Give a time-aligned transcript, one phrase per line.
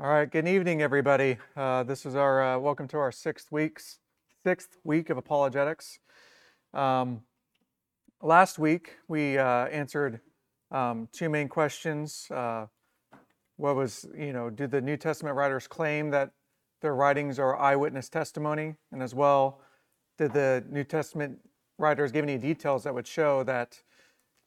[0.00, 1.38] All right, good evening, everybody.
[1.56, 3.98] Uh, this is our uh, welcome to our sixth weeks,
[4.44, 5.98] sixth week of apologetics.
[6.72, 7.22] Um,
[8.22, 10.20] last week we uh, answered
[10.70, 12.28] um, two main questions.
[12.30, 12.66] Uh,
[13.56, 16.30] what was, you know, do the New Testament writers claim that
[16.80, 19.62] their writings are eyewitness testimony, and as well,
[20.16, 21.40] did the New Testament
[21.76, 23.82] writers give any details that would show that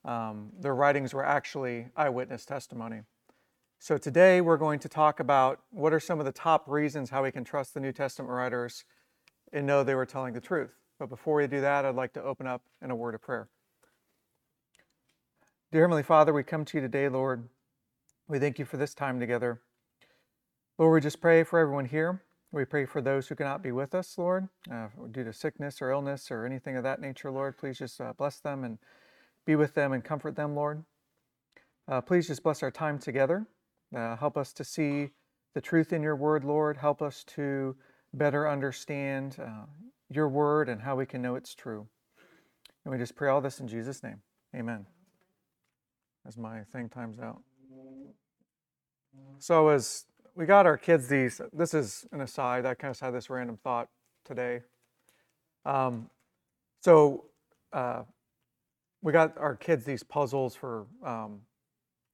[0.05, 3.02] um, their writings were actually eyewitness testimony?
[3.84, 7.23] So today we're going to talk about what are some of the top reasons how
[7.23, 8.85] we can trust the New Testament writers
[9.52, 10.70] and know they were telling the truth.
[10.99, 13.49] But before we do that, I'd like to open up in a word of prayer.
[15.71, 17.49] Dear Heavenly Father, we come to you today, Lord.
[18.27, 19.63] We thank you for this time together.
[20.77, 22.21] Lord, we just pray for everyone here.
[22.52, 25.90] We pray for those who cannot be with us, Lord, uh, due to sickness or
[25.90, 27.57] illness or anything of that nature, Lord.
[27.57, 28.77] Please just uh, bless them and
[29.43, 30.84] be with them and comfort them, Lord.
[31.88, 33.48] Uh, please just bless our time together.
[33.95, 35.10] Uh, help us to see
[35.54, 36.77] the truth in your word, Lord.
[36.77, 37.76] Help us to
[38.13, 39.65] better understand uh,
[40.10, 41.88] your word and how we can know it's true.
[42.85, 44.21] And we just pray all this in Jesus' name.
[44.55, 44.85] Amen.
[46.26, 47.41] As my thing times out.
[49.40, 53.13] So, as we got our kids these, this is an aside, I kind of had
[53.13, 53.90] this random thought
[54.24, 54.62] today.
[55.65, 56.10] Um,
[56.82, 57.26] so,
[57.74, 58.04] uh,
[59.02, 61.41] we got our kids these puzzles for um,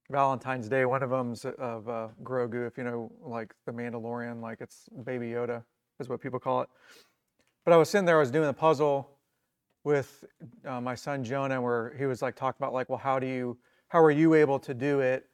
[0.09, 0.85] Valentine's Day.
[0.85, 5.27] One of them's of uh, Grogu, if you know, like the Mandalorian, like it's Baby
[5.27, 5.63] Yoda,
[5.99, 6.69] is what people call it.
[7.65, 9.09] But I was sitting there, I was doing the puzzle
[9.83, 10.23] with
[10.65, 13.57] uh, my son Jonah, where he was like talking about like, well, how do you,
[13.89, 15.25] how are you able to do it?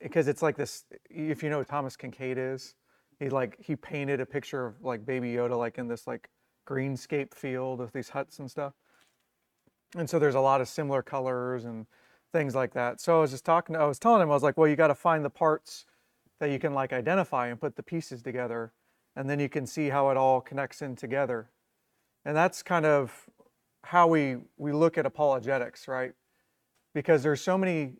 [0.00, 0.84] Because it's like this.
[1.10, 2.74] If you know Thomas Kinkade is,
[3.18, 6.28] he like he painted a picture of like Baby Yoda like in this like
[6.66, 8.72] greenscape field with these huts and stuff.
[9.96, 11.86] And so there's a lot of similar colors and
[12.32, 13.00] things like that.
[13.00, 14.88] So I was just talking, I was telling him, I was like, well, you got
[14.88, 15.86] to find the parts
[16.40, 18.72] that you can like identify and put the pieces together,
[19.14, 21.50] and then you can see how it all connects in together.
[22.24, 23.28] And that's kind of
[23.84, 26.12] how we we look at apologetics, right?
[26.94, 27.92] Because there's so many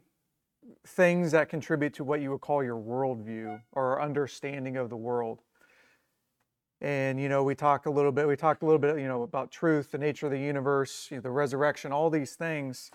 [0.86, 5.40] things that contribute to what you would call your worldview or understanding of the world.
[6.80, 8.26] And you know, we talked a little bit.
[8.26, 11.18] We talked a little bit, you know, about truth, the nature of the universe, you
[11.18, 12.90] know, the resurrection, all these things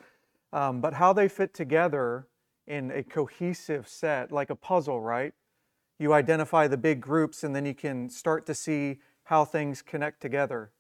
[0.53, 2.28] um, but how they fit together
[2.68, 5.34] in a cohesive set, like a puzzle, right?
[6.00, 10.22] You identify the big groups and then you can start to see how things connect
[10.22, 10.72] together.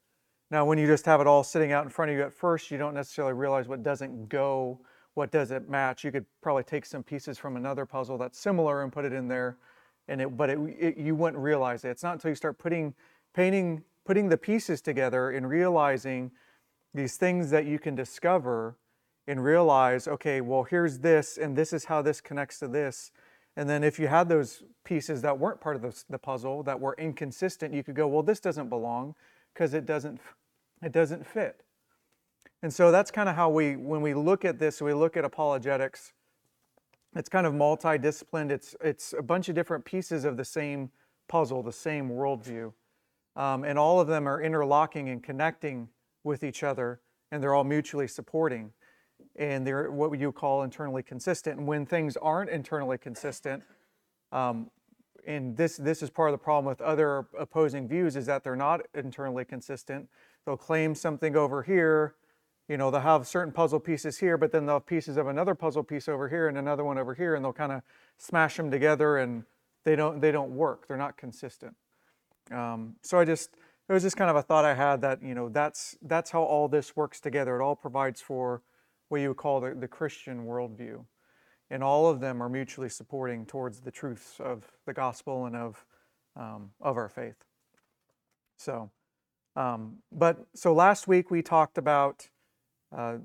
[0.49, 2.71] Now, when you just have it all sitting out in front of you at first,
[2.71, 4.79] you don't necessarily realize what doesn't go,
[5.15, 6.05] what doesn't match.
[6.05, 9.27] You could probably take some pieces from another puzzle that's similar and put it in
[9.27, 9.57] there,
[10.07, 11.89] and it, but it, it, you wouldn't realize it.
[11.89, 12.93] It's not until you start putting,
[13.33, 16.31] painting, putting the pieces together and realizing
[16.93, 18.77] these things that you can discover
[19.27, 23.11] and realize, okay, well, here's this, and this is how this connects to this.
[23.57, 26.79] And then if you had those pieces that weren't part of the, the puzzle, that
[26.79, 29.15] were inconsistent, you could go, well, this doesn't belong
[29.53, 30.21] because it doesn't,
[30.81, 31.61] it doesn't fit.
[32.63, 35.25] And so that's kind of how we, when we look at this, we look at
[35.25, 36.13] apologetics,
[37.15, 38.51] it's kind of multidisciplined.
[38.51, 40.91] It's, it's a bunch of different pieces of the same
[41.27, 42.73] puzzle, the same worldview.
[43.35, 45.89] Um, and all of them are interlocking and connecting
[46.23, 46.99] with each other,
[47.31, 48.71] and they're all mutually supporting
[49.37, 51.59] and they're what you call internally consistent.
[51.59, 53.63] And when things aren't internally consistent,
[54.31, 54.69] um,
[55.25, 58.55] and this this is part of the problem with other opposing views is that they're
[58.55, 60.07] not internally consistent.
[60.45, 62.15] They'll claim something over here,
[62.67, 65.55] you know, they'll have certain puzzle pieces here, but then they'll have pieces of another
[65.55, 67.81] puzzle piece over here and another one over here, and they'll kind of
[68.17, 69.43] smash them together, and
[69.85, 70.87] they don't they don't work.
[70.87, 71.75] They're not consistent.
[72.51, 73.51] Um, so I just
[73.87, 76.43] it was just kind of a thought I had that you know that's that's how
[76.43, 77.59] all this works together.
[77.59, 78.61] It all provides for
[79.09, 81.05] what you would call the, the Christian worldview.
[81.69, 85.85] And all of them are mutually supporting towards the truths of the gospel and of,
[86.35, 87.43] um, of our faith.
[88.57, 88.89] So,
[89.55, 92.29] um, but so last week we talked about,
[92.95, 93.17] uh,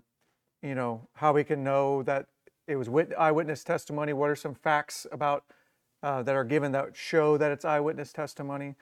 [0.63, 2.27] you know, how we can know that
[2.67, 4.13] it was wit- eyewitness testimony.
[4.13, 5.45] What are some facts about
[6.03, 8.75] uh, that are given that show that it's eyewitness testimony?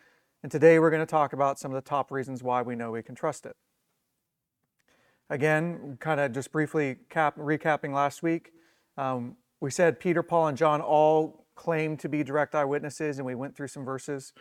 [0.42, 2.90] And today we're going to talk about some of the top reasons why we know
[2.92, 3.56] we can trust it.
[5.30, 8.50] Again, kind of just briefly cap, recapping last week,
[8.96, 13.36] um, we said Peter, Paul, and John all claim to be direct eyewitnesses, and we
[13.36, 14.32] went through some verses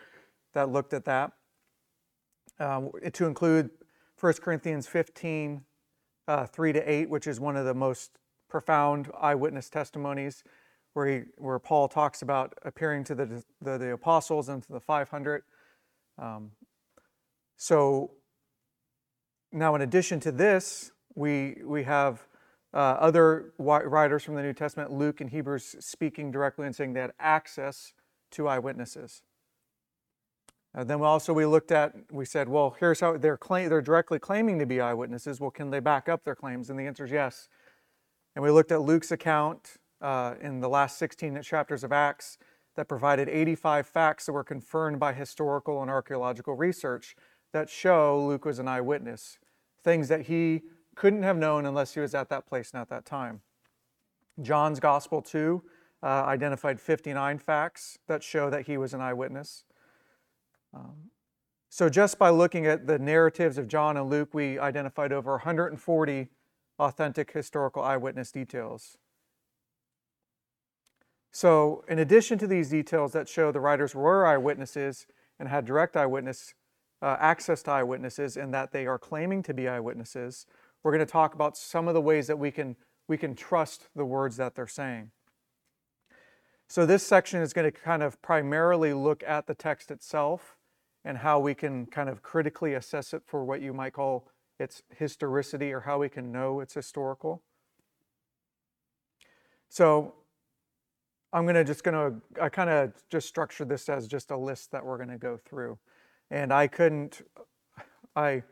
[0.53, 1.33] that looked at that.
[2.59, 3.69] Um, to include
[4.19, 5.61] 1 Corinthians 15,
[6.27, 8.17] uh, 3 to 8, which is one of the most
[8.49, 10.43] profound eyewitness testimonies,
[10.93, 14.79] where, he, where Paul talks about appearing to the, the, the apostles and to the
[14.79, 15.43] 500.
[16.17, 16.51] Um,
[17.57, 18.11] so
[19.51, 22.27] now, in addition to this, we, we have
[22.73, 27.01] uh, other writers from the New Testament, Luke and Hebrews, speaking directly and saying they
[27.01, 27.93] had access
[28.31, 29.23] to eyewitnesses.
[30.75, 34.19] And then also we looked at, we said, well, here's how they're claim, they're directly
[34.19, 35.39] claiming to be eyewitnesses.
[35.39, 36.69] Well, can they back up their claims?
[36.69, 37.49] And the answer is yes.
[38.35, 42.37] And we looked at Luke's account uh, in the last 16 chapters of Acts
[42.75, 47.15] that provided 85 facts that were confirmed by historical and archaeological research
[47.53, 49.39] that show Luke was an eyewitness,
[49.83, 50.61] things that he
[50.95, 53.41] couldn't have known unless he was at that place and at that time.
[54.41, 55.63] John's Gospel, too,
[56.01, 59.65] uh, identified 59 facts that show that he was an eyewitness.
[60.73, 61.11] Um,
[61.69, 66.29] so, just by looking at the narratives of John and Luke, we identified over 140
[66.79, 68.97] authentic historical eyewitness details.
[71.31, 75.05] So, in addition to these details that show the writers were eyewitnesses
[75.39, 76.53] and had direct eyewitness
[77.01, 80.45] uh, access to eyewitnesses and that they are claiming to be eyewitnesses,
[80.83, 82.75] we're going to talk about some of the ways that we can
[83.07, 85.09] we can trust the words that they're saying.
[86.67, 90.57] So this section is going to kind of primarily look at the text itself
[91.03, 94.27] and how we can kind of critically assess it for what you might call
[94.59, 97.41] its historicity or how we can know it's historical.
[99.69, 100.13] So
[101.31, 104.37] I'm going to just going to, I kind of just structure this as just a
[104.37, 105.79] list that we're going to go through.
[106.31, 107.21] And I couldn't,
[108.15, 108.43] I,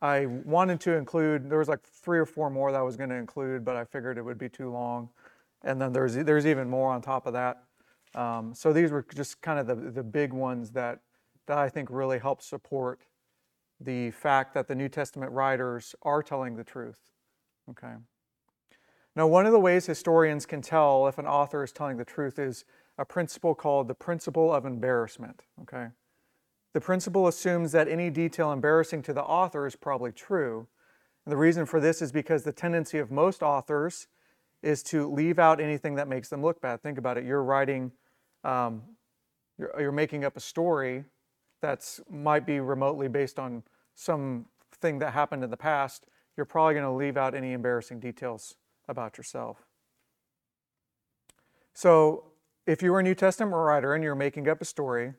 [0.00, 3.10] I wanted to include, there was like three or four more that I was going
[3.10, 5.10] to include, but I figured it would be too long.
[5.64, 7.62] And then there's, there's even more on top of that.
[8.14, 11.00] Um, so these were just kind of the, the big ones that,
[11.46, 13.00] that I think really help support
[13.80, 17.00] the fact that the New Testament writers are telling the truth.
[17.70, 17.94] Okay.
[19.14, 22.38] Now, one of the ways historians can tell if an author is telling the truth
[22.38, 22.64] is
[22.98, 25.42] a principle called the principle of embarrassment.
[25.62, 25.88] Okay.
[26.76, 30.66] The principle assumes that any detail embarrassing to the author is probably true.
[31.24, 34.08] And the reason for this is because the tendency of most authors
[34.62, 36.82] is to leave out anything that makes them look bad.
[36.82, 37.24] Think about it.
[37.24, 37.92] You're writing,
[38.44, 38.82] um,
[39.56, 41.06] you're, you're making up a story
[41.62, 43.62] that's might be remotely based on
[43.94, 46.04] something that happened in the past.
[46.36, 48.56] You're probably going to leave out any embarrassing details
[48.86, 49.64] about yourself.
[51.72, 52.24] So,
[52.66, 55.14] if you were a New Testament writer and you're making up a story,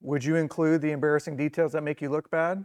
[0.00, 2.64] would you include the embarrassing details that make you look bad?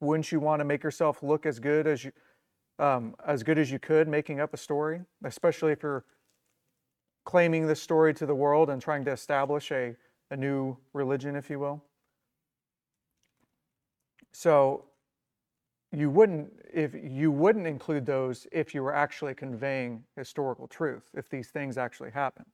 [0.00, 2.12] Wouldn't you want to make yourself look as good as you
[2.78, 6.04] um, as good as you could making up a story, especially if you're
[7.24, 9.94] claiming this story to the world and trying to establish a,
[10.32, 11.84] a new religion, if you will?
[14.32, 14.86] So
[15.92, 21.30] you wouldn't if you wouldn't include those if you were actually conveying historical truth, if
[21.30, 22.44] these things actually happen.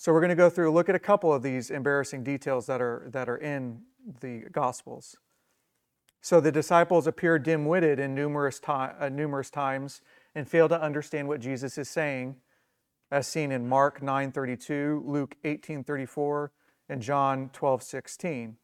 [0.00, 2.80] So we're going to go through look at a couple of these embarrassing details that
[2.80, 3.82] are that are in
[4.22, 5.14] the Gospels.
[6.22, 10.00] So the disciples appear dim-witted in numerous, uh, numerous times
[10.34, 12.36] and fail to understand what Jesus is saying,
[13.10, 16.50] as seen in Mark 9:32, Luke 18:34,
[16.88, 18.56] and John 12:16.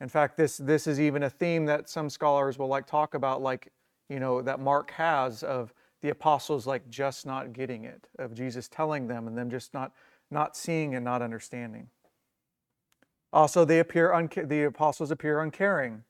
[0.00, 3.40] In fact, this, this is even a theme that some scholars will like talk about,
[3.40, 3.72] like,
[4.08, 8.66] you know, that Mark has of the apostles like just not getting it, of Jesus
[8.66, 9.92] telling them and them just not,
[10.30, 11.88] not seeing and not understanding.
[13.32, 16.04] Also, they appear unca- the apostles appear uncaring.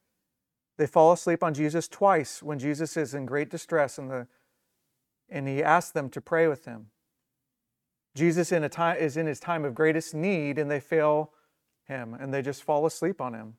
[0.79, 4.27] They fall asleep on Jesus twice when Jesus is in great distress and, the,
[5.29, 6.87] and he asks them to pray with him.
[8.15, 11.33] Jesus in a time, is in his time of greatest need and they fail
[11.85, 13.55] him and they just fall asleep on him.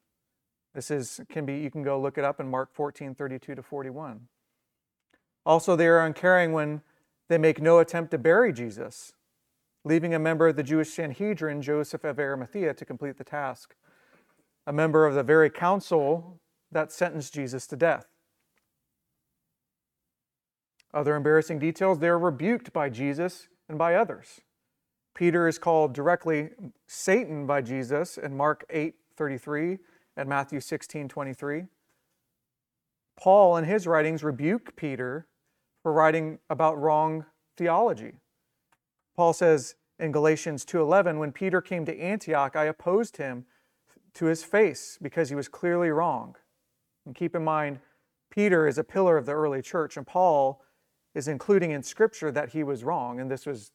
[0.73, 3.61] This is can be you can go look it up in Mark 14, 32 to
[3.61, 4.27] 41.
[5.45, 6.81] Also, they are uncaring when
[7.29, 9.13] they make no attempt to bury Jesus,
[9.83, 13.75] leaving a member of the Jewish Sanhedrin, Joseph of Arimathea, to complete the task,
[14.67, 16.39] a member of the very council
[16.71, 18.07] that sentenced Jesus to death.
[20.93, 24.41] Other embarrassing details, they are rebuked by Jesus and by others.
[25.15, 26.49] Peter is called directly
[26.87, 29.77] Satan by Jesus in Mark 8 33
[30.17, 31.63] at Matthew 16 23.
[33.17, 35.27] Paul, in his writings, rebuke Peter
[35.83, 37.25] for writing about wrong
[37.57, 38.20] theology.
[39.15, 43.45] Paul says in Galatians 2:11, when Peter came to Antioch, I opposed him
[44.13, 46.35] to his face because he was clearly wrong.
[47.05, 47.79] And keep in mind,
[48.29, 50.63] Peter is a pillar of the early church, and Paul
[51.13, 53.19] is including in Scripture that he was wrong.
[53.19, 53.71] And this was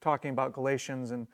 [0.00, 1.26] talking about Galatians and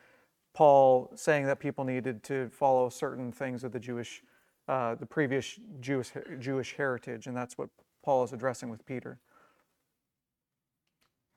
[0.54, 4.22] Paul saying that people needed to follow certain things of the Jewish,
[4.66, 7.68] uh, the previous Jewish, Jewish heritage, and that's what
[8.04, 9.20] Paul is addressing with Peter.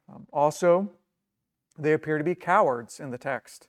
[0.10, 0.92] Um, also,
[1.78, 3.68] they appear to be cowards in the text.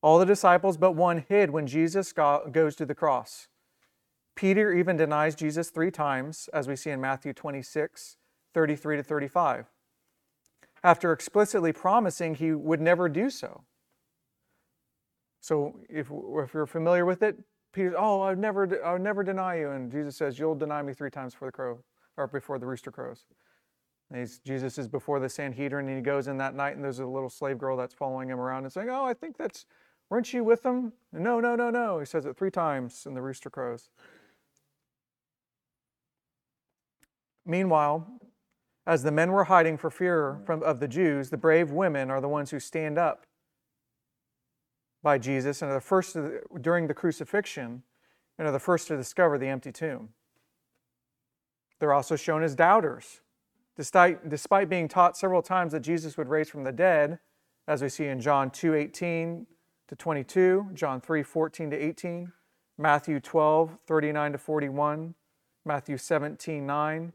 [0.00, 3.48] All the disciples but one hid when Jesus goes to the cross.
[4.36, 8.16] Peter even denies Jesus three times, as we see in Matthew 26,
[8.54, 9.66] 33 to 35,
[10.84, 13.64] after explicitly promising he would never do so.
[15.40, 17.36] So if, if you're familiar with it,
[17.72, 19.70] Peter, oh, I would never, I would never deny you.
[19.70, 21.78] And Jesus says, you'll deny me three times before the crow,
[22.16, 23.24] or before the rooster crows.
[24.44, 27.28] Jesus is before the Sanhedrin, and he goes in that night, and there's a little
[27.28, 29.66] slave girl that's following him around and saying, oh, I think that's,
[30.08, 30.92] weren't you with them?
[31.12, 31.98] No, no, no, no.
[31.98, 33.90] He says it three times, and the rooster crows.
[37.44, 38.06] Meanwhile,
[38.86, 42.22] as the men were hiding for fear from, of the Jews, the brave women are
[42.22, 43.26] the ones who stand up
[45.02, 46.16] by Jesus and are the first
[46.60, 47.82] during the crucifixion
[48.38, 50.10] and are the first to discover the empty tomb.
[51.78, 53.20] They're also shown as doubters.
[53.78, 57.20] Despite, despite being taught several times that Jesus would raise from the dead,
[57.68, 59.46] as we see in John 2 18
[59.86, 62.32] to 22, John 3 14 to 18,
[62.76, 65.14] Matthew 12 39 to 41,
[65.64, 67.12] Matthew 17 9,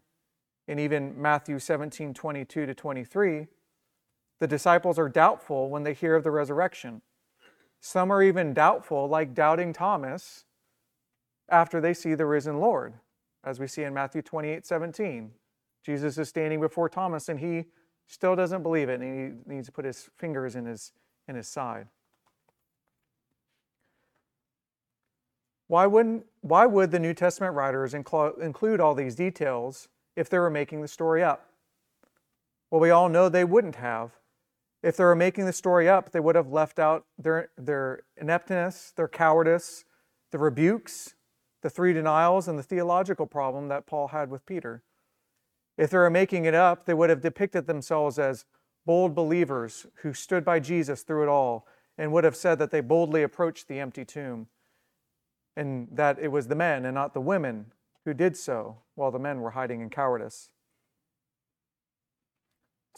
[0.69, 3.47] in even Matthew 17 22 to 23,
[4.39, 7.01] the disciples are doubtful when they hear of the resurrection.
[7.81, 10.45] Some are even doubtful, like doubting Thomas,
[11.49, 12.93] after they see the risen Lord,
[13.43, 15.31] as we see in Matthew 28 17.
[15.83, 17.65] Jesus is standing before Thomas and he
[18.07, 19.03] still doesn't believe it and
[19.47, 20.91] he needs to put his fingers in his,
[21.27, 21.87] in his side.
[25.67, 30.49] Why, wouldn't, why would the New Testament writers include all these details if they were
[30.49, 31.49] making the story up?
[32.69, 34.11] Well, we all know they wouldn't have.
[34.83, 38.93] If they were making the story up, they would have left out their, their ineptness,
[38.95, 39.85] their cowardice,
[40.31, 41.15] the rebukes,
[41.61, 44.83] the three denials, and the theological problem that Paul had with Peter.
[45.77, 48.45] If they were making it up, they would have depicted themselves as
[48.85, 52.81] bold believers who stood by Jesus through it all and would have said that they
[52.81, 54.47] boldly approached the empty tomb
[55.55, 57.71] and that it was the men and not the women
[58.05, 60.49] who did so while the men were hiding in cowardice.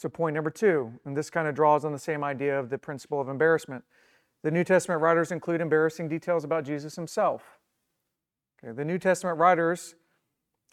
[0.00, 2.76] So, point number two, and this kind of draws on the same idea of the
[2.76, 3.84] principle of embarrassment.
[4.42, 7.58] The New Testament writers include embarrassing details about Jesus himself.
[8.62, 9.94] Okay, the New Testament writers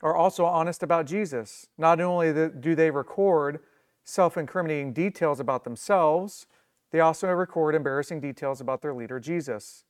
[0.03, 1.67] are also honest about Jesus.
[1.77, 3.59] Not only do they record
[4.03, 6.45] self incriminating details about themselves,
[6.91, 9.85] they also record embarrassing details about their leader, Jesus,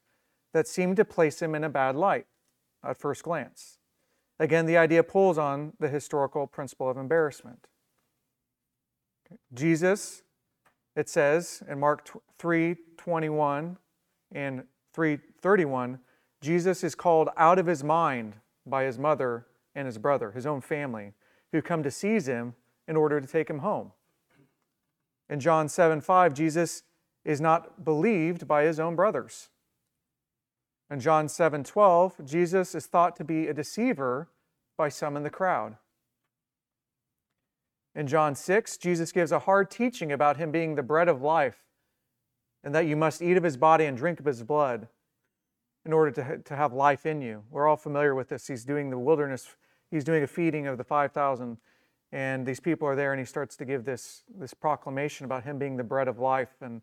[0.54, 2.28] that seem to place him in a bad light
[2.84, 3.80] at first glance.
[4.40, 7.68] Again, the idea pulls on the historical principle of embarrassment.
[9.54, 10.22] Jesus,
[10.96, 13.78] it says in Mark 3 21
[14.32, 16.00] and 3 31,
[16.40, 20.62] Jesus is called out of his mind by his mother and his brother, his own
[20.62, 21.14] family,
[21.52, 22.56] who come to seize him
[22.88, 23.92] in order to take him home.
[25.30, 26.84] In John 7 5, Jesus
[27.26, 29.50] is not believed by his own brothers.
[30.90, 34.30] In John 7 12, Jesus is thought to be a deceiver
[34.78, 35.78] by some in the crowd.
[37.96, 41.66] In John 6, Jesus gives a hard teaching about him being the bread of life
[42.64, 44.88] and that you must eat of his body and drink of his blood
[45.86, 47.44] in order to, to have life in you.
[47.50, 48.48] We're all familiar with this.
[48.48, 49.56] He's doing the wilderness,
[49.94, 51.58] he's doing a feeding of the 5,000,
[52.12, 55.60] and these people are there, and he starts to give this, this proclamation about him
[55.60, 56.56] being the bread of life.
[56.62, 56.82] And,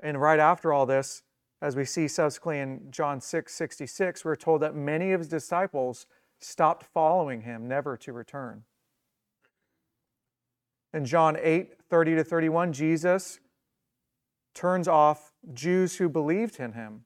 [0.00, 1.22] and right after all this,
[1.62, 6.06] as we see subsequently in John 6 66, we're told that many of his disciples
[6.40, 8.64] stopped following him, never to return.
[10.92, 13.38] In John 8 30 to 31, Jesus
[14.52, 17.04] turns off Jews who believed in him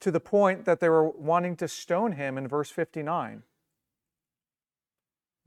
[0.00, 3.42] to the point that they were wanting to stone him in verse 59.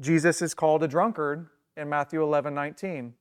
[0.02, 3.14] Jesus is called a drunkard in Matthew 11 19.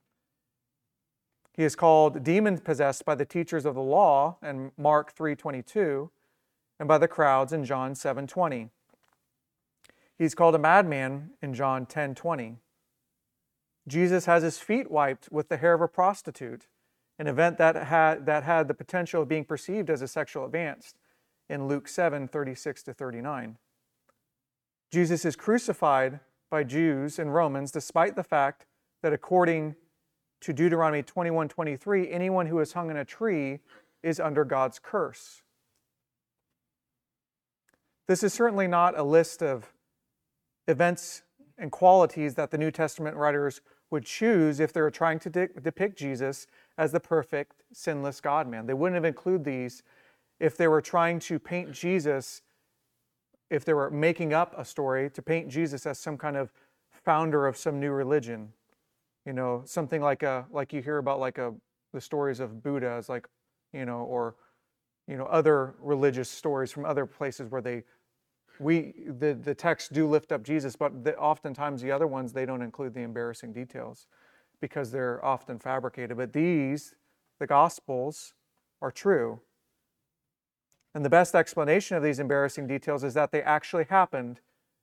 [1.53, 6.11] He is called demon possessed by the teachers of the law in Mark 3:22
[6.79, 8.71] and by the crowds in John 7:20.
[10.17, 12.59] He's called a madman in John 10:20.
[13.89, 16.69] Jesus has his feet wiped with the hair of a prostitute,
[17.19, 20.95] an event that had, that had the potential of being perceived as a sexual advance
[21.49, 23.59] in Luke 7 36 to 39.
[24.93, 26.21] Jesus is crucified
[26.51, 28.67] by Jews and Romans despite the fact
[29.03, 29.77] that according
[30.41, 33.59] to Deuteronomy 21 23, anyone who is hung in a tree
[34.03, 35.43] is under God's curse.
[38.07, 39.73] This is certainly not a list of
[40.67, 41.23] events
[41.59, 45.49] and qualities that the New Testament writers would choose if they were trying to de-
[45.49, 48.67] depict Jesus as the perfect, sinless God man.
[48.67, 49.83] They wouldn't have included these
[50.39, 52.43] if they were trying to paint Jesus,
[53.51, 56.53] if they were making up a story to paint Jesus as some kind of
[57.05, 58.53] founder of some new religion.
[59.25, 61.55] You know, something like a like you hear about like a
[61.93, 63.27] the stories of Buddha as like,
[63.73, 64.37] you know, or
[65.07, 67.85] you know, other religious stories from other places where they
[68.61, 72.47] we the, the texts do lift up Jesus, but the, oftentimes the other ones they
[72.47, 74.07] don't include the embarrassing details
[74.61, 76.17] because they're often fabricated.
[76.17, 76.95] But these,
[77.39, 78.35] the Gospels,
[78.81, 79.41] are true.
[80.95, 84.41] And the best explanation of these embarrassing details is that they actually happened,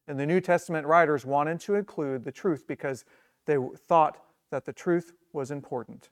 [0.08, 3.06] and the New Testament writers wanted to include the truth because
[3.46, 3.58] they
[3.88, 4.18] thought
[4.52, 6.10] that the truth was important.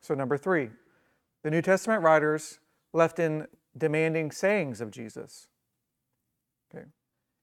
[0.00, 0.70] So, number three,
[1.42, 2.58] the New Testament writers
[2.92, 5.48] left in demanding sayings of Jesus.
[6.74, 6.86] Okay.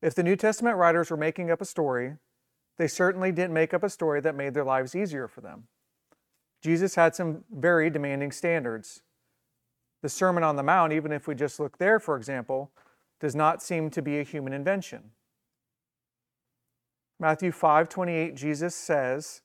[0.02, 2.16] If the New Testament writers were making up a story,
[2.78, 5.68] they certainly didn't make up a story that made their lives easier for them.
[6.62, 9.02] Jesus had some very demanding standards.
[10.02, 12.72] The Sermon on the Mount, even if we just look there, for example,
[13.20, 15.12] does not seem to be a human invention.
[17.20, 19.42] Matthew 5 28, Jesus says,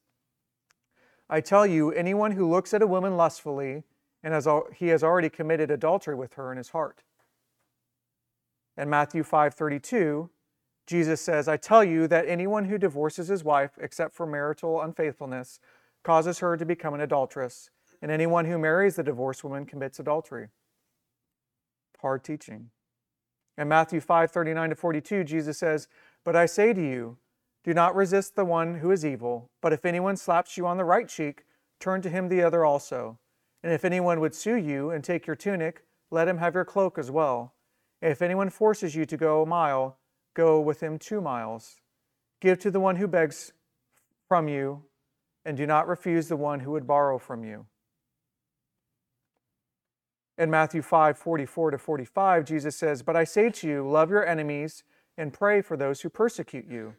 [1.30, 3.85] I tell you, anyone who looks at a woman lustfully
[4.23, 7.02] and has, he has already committed adultery with her in his heart.
[8.76, 10.28] And Matthew 5 32,
[10.87, 15.61] Jesus says, I tell you that anyone who divorces his wife except for marital unfaithfulness
[16.02, 17.71] causes her to become an adulteress,
[18.02, 20.49] and anyone who marries the divorced woman commits adultery.
[22.00, 22.71] Hard teaching.
[23.56, 25.88] In Matthew 5 39 to 42, Jesus says,
[26.25, 27.18] But I say to you,
[27.64, 30.85] do not resist the one who is evil, but if anyone slaps you on the
[30.85, 31.44] right cheek,
[31.78, 33.18] turn to him the other also.
[33.62, 36.99] And if anyone would sue you and take your tunic, let him have your cloak
[36.99, 37.54] as well.
[38.00, 39.99] If anyone forces you to go a mile,
[40.35, 41.80] go with him two miles.
[42.40, 43.52] Give to the one who begs
[44.26, 44.82] from you,
[45.44, 47.66] and do not refuse the one who would borrow from you.
[50.42, 54.26] In Matthew 5 44 to 45, Jesus says, But I say to you, love your
[54.26, 54.82] enemies
[55.16, 56.94] and pray for those who persecute you,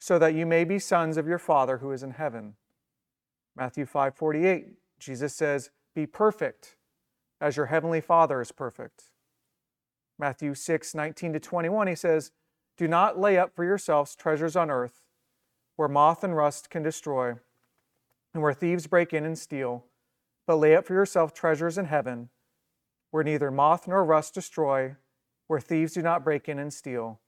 [0.00, 2.54] so that you may be sons of your Father who is in heaven.
[3.54, 4.66] Matthew 5 48,
[4.98, 6.74] Jesus says, Be perfect
[7.40, 9.12] as your heavenly Father is perfect.
[10.18, 12.32] Matthew 6 19 to 21, he says,
[12.76, 15.04] Do not lay up for yourselves treasures on earth,
[15.76, 17.34] where moth and rust can destroy,
[18.34, 19.84] and where thieves break in and steal,
[20.48, 22.28] but lay up for yourself treasures in heaven
[23.10, 24.96] where neither moth nor rust destroy,
[25.46, 27.20] where thieves do not break in and steal.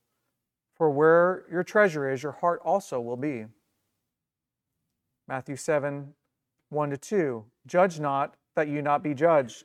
[0.75, 3.45] For where your treasure is, your heart also will be.
[5.27, 6.13] Matthew 7
[6.69, 7.45] 1 to 2.
[7.65, 9.63] Judge not, that you not be judged.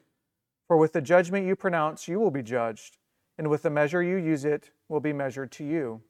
[0.66, 2.96] For with the judgment you pronounce, you will be judged,
[3.37, 6.00] and with the measure you use it will be measured to you.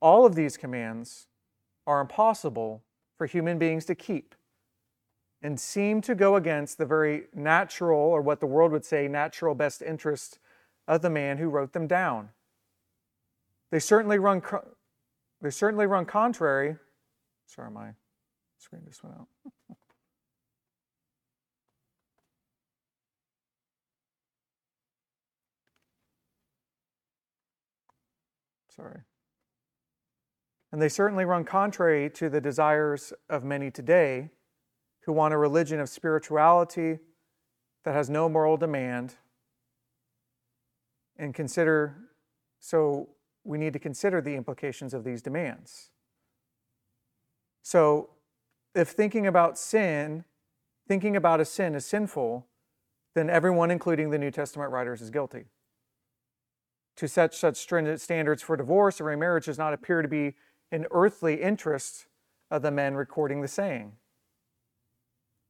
[0.00, 1.26] All of these commands
[1.86, 2.82] are impossible
[3.16, 4.34] for human beings to keep
[5.42, 9.54] and seem to go against the very natural, or what the world would say, natural
[9.54, 10.38] best interest
[10.86, 12.30] of the man who wrote them down.
[13.70, 14.42] They certainly run,
[15.40, 16.76] they certainly run contrary.
[17.46, 17.90] Sorry, my
[18.58, 19.28] screen just went out.
[28.68, 29.00] Sorry.
[30.72, 34.30] And they certainly run contrary to the desires of many today
[35.02, 36.98] who want a religion of spirituality
[37.84, 39.14] that has no moral demand
[41.16, 41.96] and consider
[42.58, 43.08] so
[43.44, 45.90] we need to consider the implications of these demands.
[47.62, 48.10] So
[48.74, 50.24] if thinking about sin
[50.86, 52.46] thinking about a sin is sinful
[53.14, 55.46] then everyone including the new testament writers is guilty.
[56.96, 60.34] To set such stringent standards for divorce or remarriage does not appear to be
[60.70, 62.06] an earthly interest
[62.50, 63.92] of the men recording the saying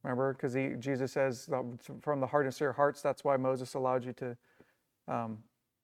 [0.03, 1.49] Remember, because Jesus says
[2.01, 4.37] from the hardness of your hearts, that's why Moses allowed you to
[5.09, 5.39] um,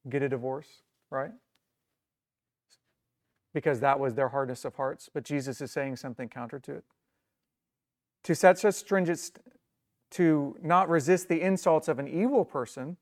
[0.08, 1.32] get a divorce, right?
[3.52, 5.10] Because that was their hardness of hearts.
[5.12, 6.84] But Jesus is saying something counter to it.
[8.24, 9.38] To set such stringent,
[10.12, 12.96] to not resist the insults of an evil person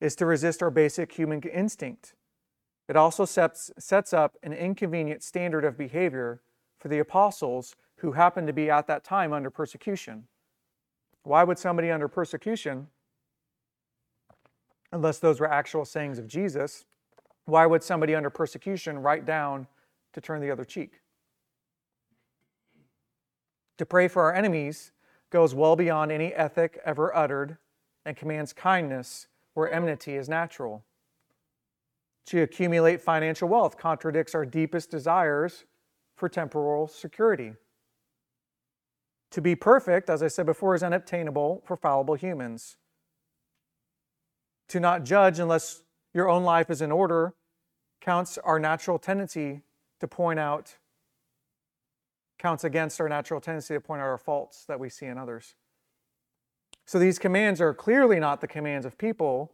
[0.00, 2.14] is to resist our basic human instinct.
[2.88, 6.42] It also sets, sets up an inconvenient standard of behavior
[6.78, 10.24] for the apostles who happened to be at that time under persecution.
[11.24, 12.88] Why would somebody under persecution,
[14.90, 16.84] unless those were actual sayings of Jesus,
[17.44, 19.66] why would somebody under persecution write down
[20.12, 21.00] to turn the other cheek?
[23.78, 24.92] To pray for our enemies
[25.30, 27.56] goes well beyond any ethic ever uttered
[28.04, 30.84] and commands kindness where enmity is natural.
[32.26, 35.64] To accumulate financial wealth contradicts our deepest desires
[36.14, 37.54] for temporal security.
[39.32, 42.76] To be perfect, as I said before, is unobtainable for fallible humans.
[44.68, 45.82] To not judge unless
[46.14, 47.34] your own life is in order
[48.00, 49.62] counts our natural tendency
[50.00, 50.76] to point out,
[52.38, 55.54] counts against our natural tendency to point out our faults that we see in others.
[56.84, 59.52] So these commands are clearly not the commands of people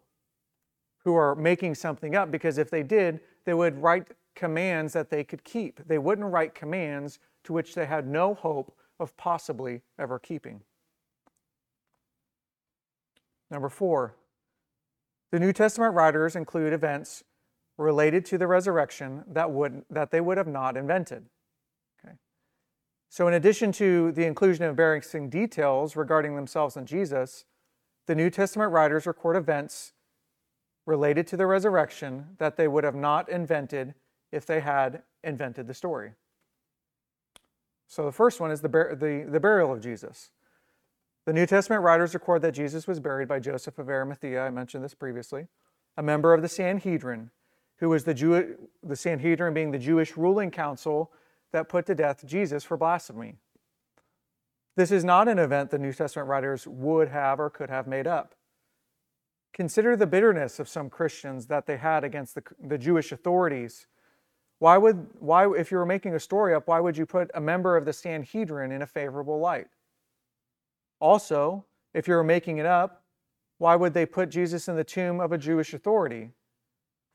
[1.04, 5.22] who are making something up, because if they did, they would write commands that they
[5.22, 5.86] could keep.
[5.86, 10.62] They wouldn't write commands to which they had no hope of possibly ever keeping.
[13.50, 14.14] Number four,
[15.30, 17.24] the New Testament writers include events
[17.76, 21.26] related to the resurrection that, would, that they would have not invented.
[22.04, 22.14] Okay.
[23.08, 27.44] So, in addition to the inclusion of embarrassing details regarding themselves and Jesus,
[28.06, 29.92] the New Testament writers record events
[30.86, 33.94] related to the resurrection that they would have not invented
[34.32, 36.12] if they had invented the story.
[37.88, 40.30] So, the first one is the, the, the burial of Jesus.
[41.24, 44.84] The New Testament writers record that Jesus was buried by Joseph of Arimathea, I mentioned
[44.84, 45.46] this previously,
[45.96, 47.30] a member of the Sanhedrin,
[47.78, 51.10] who was the, Jew, the Sanhedrin being the Jewish ruling council
[51.52, 53.36] that put to death Jesus for blasphemy.
[54.76, 58.06] This is not an event the New Testament writers would have or could have made
[58.06, 58.34] up.
[59.52, 63.86] Consider the bitterness of some Christians that they had against the, the Jewish authorities.
[64.58, 67.40] Why would, why, if you were making a story up, why would you put a
[67.40, 69.68] member of the Sanhedrin in a favorable light?
[71.00, 73.04] Also, if you were making it up,
[73.58, 76.30] why would they put Jesus in the tomb of a Jewish authority?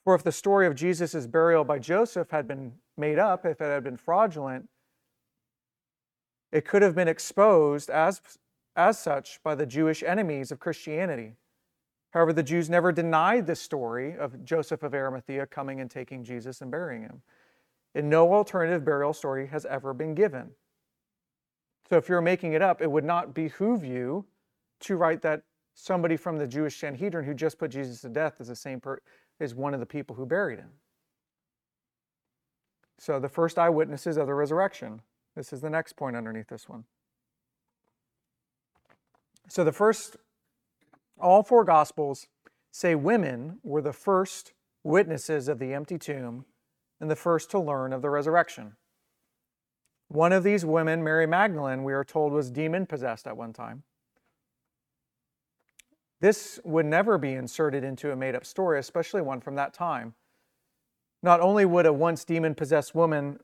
[0.03, 3.65] For if the story of Jesus' burial by Joseph had been made up, if it
[3.65, 4.69] had been fraudulent,
[6.51, 8.21] it could have been exposed as,
[8.75, 11.35] as such by the Jewish enemies of Christianity.
[12.13, 16.61] However, the Jews never denied the story of Joseph of Arimathea coming and taking Jesus
[16.61, 17.23] and burying him.
[17.95, 20.51] And no alternative burial story has ever been given.
[21.89, 24.25] So if you're making it up, it would not behoove you
[24.81, 25.41] to write that
[25.73, 29.01] somebody from the Jewish Sanhedrin who just put Jesus to death is the same per-
[29.39, 30.69] is one of the people who buried him.
[32.99, 35.01] So the first eyewitnesses of the resurrection.
[35.35, 36.85] This is the next point underneath this one.
[39.49, 40.15] So the first,
[41.23, 42.27] all four gospels
[42.71, 46.45] say women were the first witnesses of the empty tomb
[46.99, 48.75] and the first to learn of the resurrection.
[50.09, 53.83] One of these women, Mary Magdalene, we are told was demon possessed at one time.
[56.19, 60.13] This would never be inserted into a made up story, especially one from that time.
[61.21, 63.39] Not only would a once demon possessed woman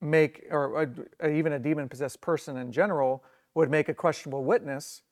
[0.00, 0.82] make, or
[1.20, 3.22] a, even a demon possessed person in general,
[3.54, 5.02] would make a questionable witness,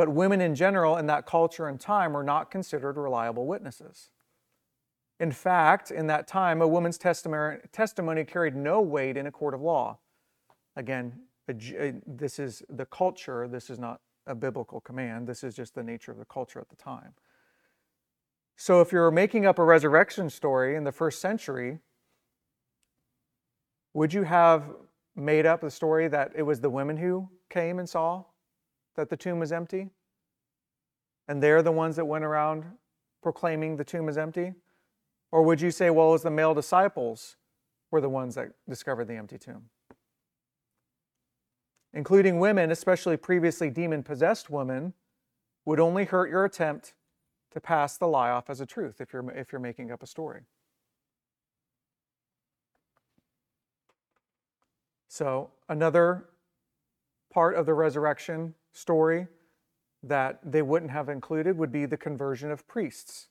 [0.00, 4.08] but women in general in that culture and time were not considered reliable witnesses.
[5.18, 9.60] In fact, in that time, a woman's testimony, carried no weight in a court of
[9.60, 9.98] law.
[10.74, 11.12] Again,
[11.46, 16.10] this is the culture, this is not a biblical command, this is just the nature
[16.10, 17.12] of the culture at the time.
[18.56, 21.80] So if you're making up a resurrection story in the first century,
[23.92, 24.64] would you have
[25.14, 28.24] made up the story that it was the women who came and saw
[29.00, 29.90] that the tomb was empty?
[31.26, 32.64] And they're the ones that went around
[33.22, 34.54] proclaiming the tomb is empty?
[35.32, 37.36] Or would you say, well, it was the male disciples
[37.90, 39.70] were the ones that discovered the empty tomb?
[41.92, 44.94] including women, especially previously demon possessed women,
[45.64, 46.94] would only hurt your attempt
[47.50, 50.06] to pass the lie off as a truth if you're, if you're making up a
[50.06, 50.42] story.
[55.08, 56.26] So, another
[57.32, 59.26] part of the resurrection story
[60.02, 63.28] that they wouldn't have included would be the conversion of priests.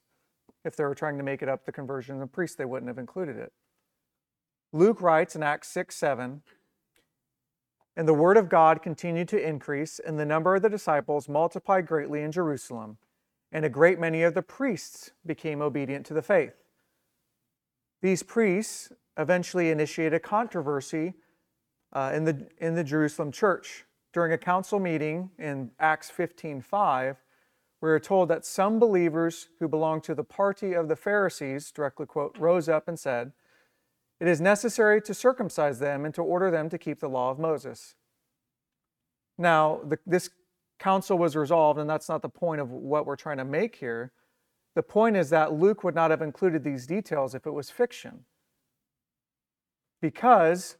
[0.63, 2.97] If they were trying to make it up, the conversion of priests, they wouldn't have
[2.97, 3.51] included it.
[4.71, 6.41] Luke writes in Acts 6 7,
[7.95, 11.87] and the word of God continued to increase, and the number of the disciples multiplied
[11.87, 12.97] greatly in Jerusalem,
[13.51, 16.53] and a great many of the priests became obedient to the faith.
[18.01, 21.15] These priests eventually initiated a controversy
[21.91, 23.85] uh, in, the, in the Jerusalem church.
[24.11, 27.17] During a council meeting in Acts 15:5,
[27.81, 32.05] we are told that some believers who belonged to the party of the Pharisees, directly
[32.05, 33.31] quote, rose up and said,
[34.19, 37.39] it is necessary to circumcise them and to order them to keep the law of
[37.39, 37.95] Moses.
[39.37, 40.29] Now, the, this
[40.77, 44.11] council was resolved, and that's not the point of what we're trying to make here.
[44.75, 48.25] The point is that Luke would not have included these details if it was fiction.
[50.01, 50.75] Because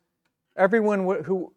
[0.57, 1.53] everyone who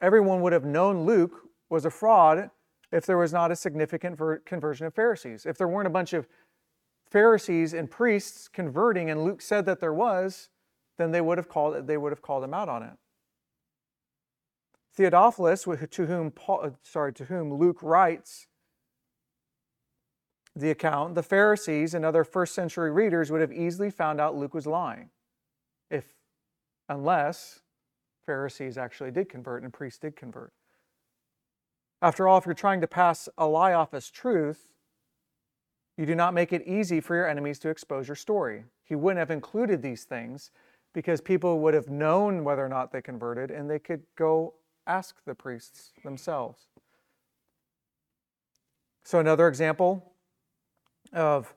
[0.00, 2.50] everyone would have known Luke was a fraud
[2.92, 5.46] if there was not a significant conversion of Pharisees.
[5.46, 6.26] If there weren't a bunch of
[7.10, 10.48] Pharisees and priests converting and Luke said that there was,
[10.98, 12.92] then they would have called, they would have called him out on it.
[14.98, 18.48] Theodophilus, to whom, Paul, uh, sorry, to whom Luke writes
[20.56, 24.52] the account, the Pharisees and other first century readers would have easily found out Luke
[24.52, 25.10] was lying,
[25.90, 26.14] if
[26.88, 27.60] unless
[28.26, 30.52] Pharisees actually did convert and priests did convert.
[32.02, 34.72] After all, if you're trying to pass a lie off as truth,
[35.96, 38.64] you do not make it easy for your enemies to expose your story.
[38.84, 40.50] He wouldn't have included these things
[40.94, 44.54] because people would have known whether or not they converted and they could go
[44.86, 46.68] ask the priests themselves.
[49.04, 50.12] So, another example
[51.12, 51.54] of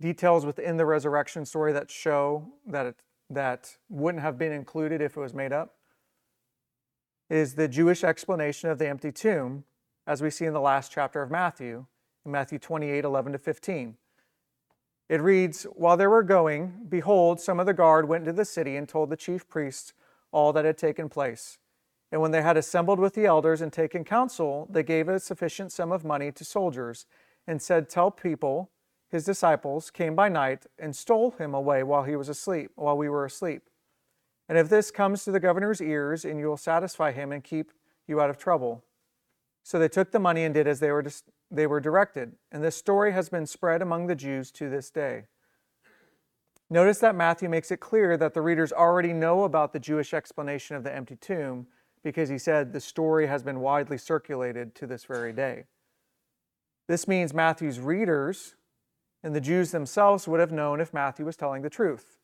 [0.00, 2.96] details within the resurrection story that show that it,
[3.30, 5.74] that wouldn't have been included if it was made up
[7.30, 9.64] is the Jewish explanation of the empty tomb,
[10.06, 11.86] as we see in the last chapter of Matthew,
[12.24, 13.96] in Matthew 28 11 to 15.
[15.08, 18.76] It reads While they were going, behold, some of the guard went into the city
[18.76, 19.92] and told the chief priests
[20.32, 21.58] all that had taken place.
[22.10, 25.72] And when they had assembled with the elders and taken counsel, they gave a sufficient
[25.72, 27.06] sum of money to soldiers
[27.46, 28.70] and said, Tell people,
[29.10, 33.08] his disciples came by night and stole him away while he was asleep, while we
[33.08, 33.62] were asleep.
[34.48, 37.72] And if this comes to the governor's ears, and you will satisfy him and keep
[38.06, 38.84] you out of trouble.
[39.62, 41.04] So they took the money and did as they were,
[41.50, 42.32] they were directed.
[42.52, 45.24] And this story has been spread among the Jews to this day.
[46.70, 50.76] Notice that Matthew makes it clear that the readers already know about the Jewish explanation
[50.76, 51.66] of the empty tomb
[52.02, 55.64] because he said the story has been widely circulated to this very day.
[56.86, 58.56] This means Matthew's readers
[59.22, 62.18] and the Jews themselves would have known if Matthew was telling the truth.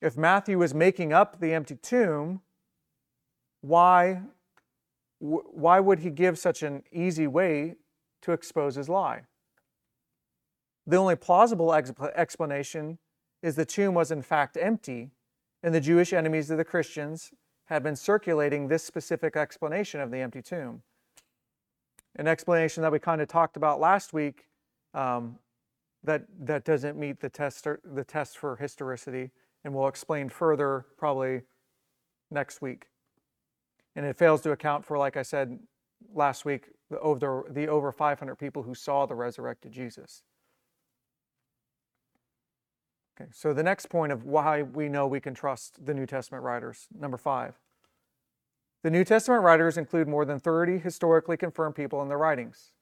[0.00, 2.42] If Matthew was making up the empty tomb,
[3.60, 4.22] why,
[5.18, 7.74] why would he give such an easy way
[8.22, 9.22] to expose his lie?
[10.86, 12.98] The only plausible explanation
[13.42, 15.10] is the tomb was in fact empty,
[15.62, 17.32] and the Jewish enemies of the Christians
[17.66, 20.82] had been circulating this specific explanation of the empty tomb.
[22.16, 24.46] An explanation that we kind of talked about last week
[24.94, 25.38] um,
[26.04, 29.30] that, that doesn't meet the test, the test for historicity
[29.68, 31.42] and we'll explain further probably
[32.30, 32.86] next week.
[33.94, 35.58] And it fails to account for, like I said
[36.14, 40.22] last week, the over, the over 500 people who saw the resurrected Jesus.
[43.20, 46.42] Okay, so the next point of why we know we can trust the New Testament
[46.42, 47.58] writers, number five.
[48.82, 52.72] The New Testament writers include more than 30 historically confirmed people in their writings.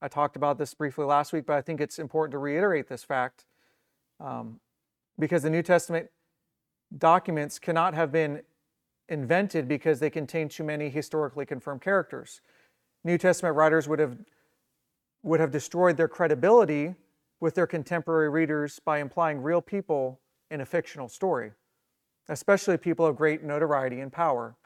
[0.00, 3.02] I talked about this briefly last week, but I think it's important to reiterate this
[3.02, 3.46] fact
[4.20, 4.60] um,
[5.18, 6.10] because the New Testament
[6.98, 8.42] documents cannot have been
[9.08, 12.40] invented because they contain too many historically confirmed characters.
[13.04, 14.16] New Testament writers would have
[15.22, 16.94] would have destroyed their credibility
[17.40, 21.50] with their contemporary readers by implying real people in a fictional story,
[22.28, 24.56] especially people of great notoriety and power.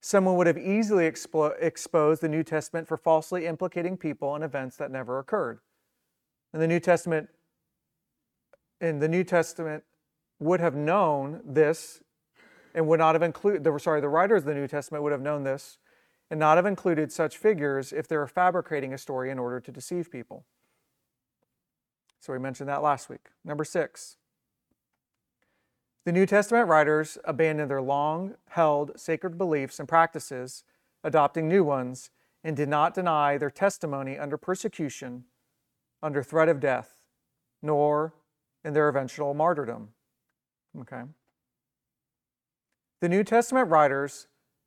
[0.00, 4.76] Someone would have easily expo- exposed the New Testament for falsely implicating people in events
[4.76, 5.58] that never occurred.
[6.54, 7.28] In the New Testament,
[8.80, 9.82] in the New Testament,
[10.38, 12.02] would have known this
[12.74, 15.22] and would not have included, the, sorry, the writers of the New Testament would have
[15.22, 15.78] known this
[16.30, 19.72] and not have included such figures if they were fabricating a story in order to
[19.72, 20.44] deceive people.
[22.20, 23.28] So we mentioned that last week.
[23.44, 24.16] Number six.
[26.04, 30.64] The New Testament writers abandoned their long held sacred beliefs and practices,
[31.02, 32.10] adopting new ones,
[32.44, 35.24] and did not deny their testimony under persecution,
[36.02, 37.02] under threat of death,
[37.62, 38.14] nor
[38.64, 39.88] in their eventual martyrdom.
[40.80, 41.02] Okay?
[43.00, 44.26] The New Testament writers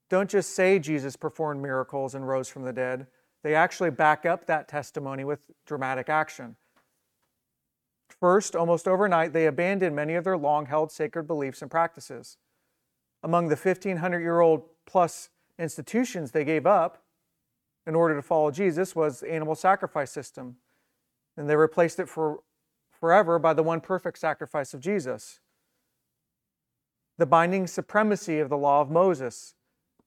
[0.09, 3.07] don't just say Jesus performed miracles and rose from the dead,
[3.43, 6.55] they actually back up that testimony with dramatic action.
[8.19, 12.37] First, almost overnight, they abandoned many of their long held sacred beliefs and practices.
[13.23, 17.03] Among the 1500 year old plus institutions they gave up
[17.85, 20.57] in order to follow Jesus was the animal sacrifice system,
[21.37, 22.39] and they replaced it for
[22.91, 25.39] forever by the one perfect sacrifice of Jesus
[27.19, 29.53] the binding supremacy of the law of Moses,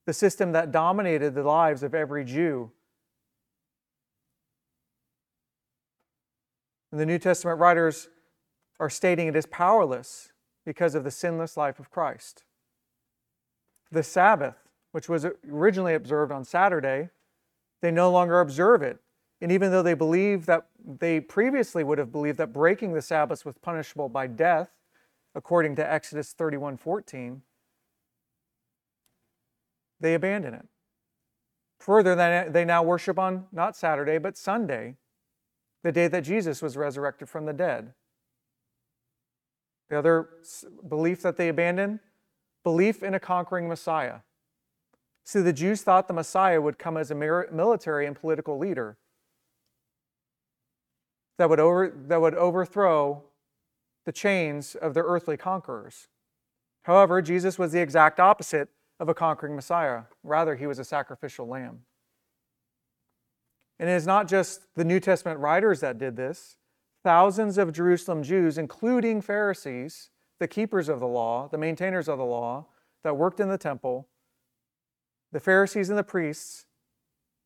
[0.07, 2.73] the system that dominated the lives of every Jew.
[6.91, 8.09] And the New Testament writers
[8.81, 10.33] are stating it is powerless
[10.65, 12.45] because of the sinless life of Christ.
[13.91, 14.57] The Sabbath,
[14.93, 17.11] which was originally observed on Saturday,
[17.83, 18.99] they no longer observe it.
[19.43, 23.45] And even though they believe that they previously would have believed that breaking the Sabbath
[23.45, 24.71] was punishable by death,
[25.35, 27.43] according to Exodus 31:14,
[30.01, 30.67] they abandon it.
[31.79, 32.15] Further,
[32.51, 34.97] they now worship on not Saturday, but Sunday,
[35.83, 37.95] the day that Jesus was resurrected from the dead.
[39.89, 40.29] The other
[40.89, 42.01] belief that they abandon
[42.63, 44.21] belief in a conquering Messiah.
[45.25, 48.97] See, the Jews thought the Messiah would come as a military and political leader
[51.39, 53.25] that would, over, that would overthrow
[54.05, 56.09] the chains of their earthly conquerors.
[56.83, 60.03] However, Jesus was the exact opposite of a conquering Messiah.
[60.23, 61.81] Rather, he was a sacrificial lamb.
[63.79, 66.57] And it is not just the New Testament writers that did this.
[67.05, 72.25] Thousands of Jerusalem Jews, including Pharisees, the keepers of the law, the maintainers of the
[72.25, 72.67] law,
[73.03, 74.09] that worked in the temple,
[75.33, 76.67] the Pharisees and the priests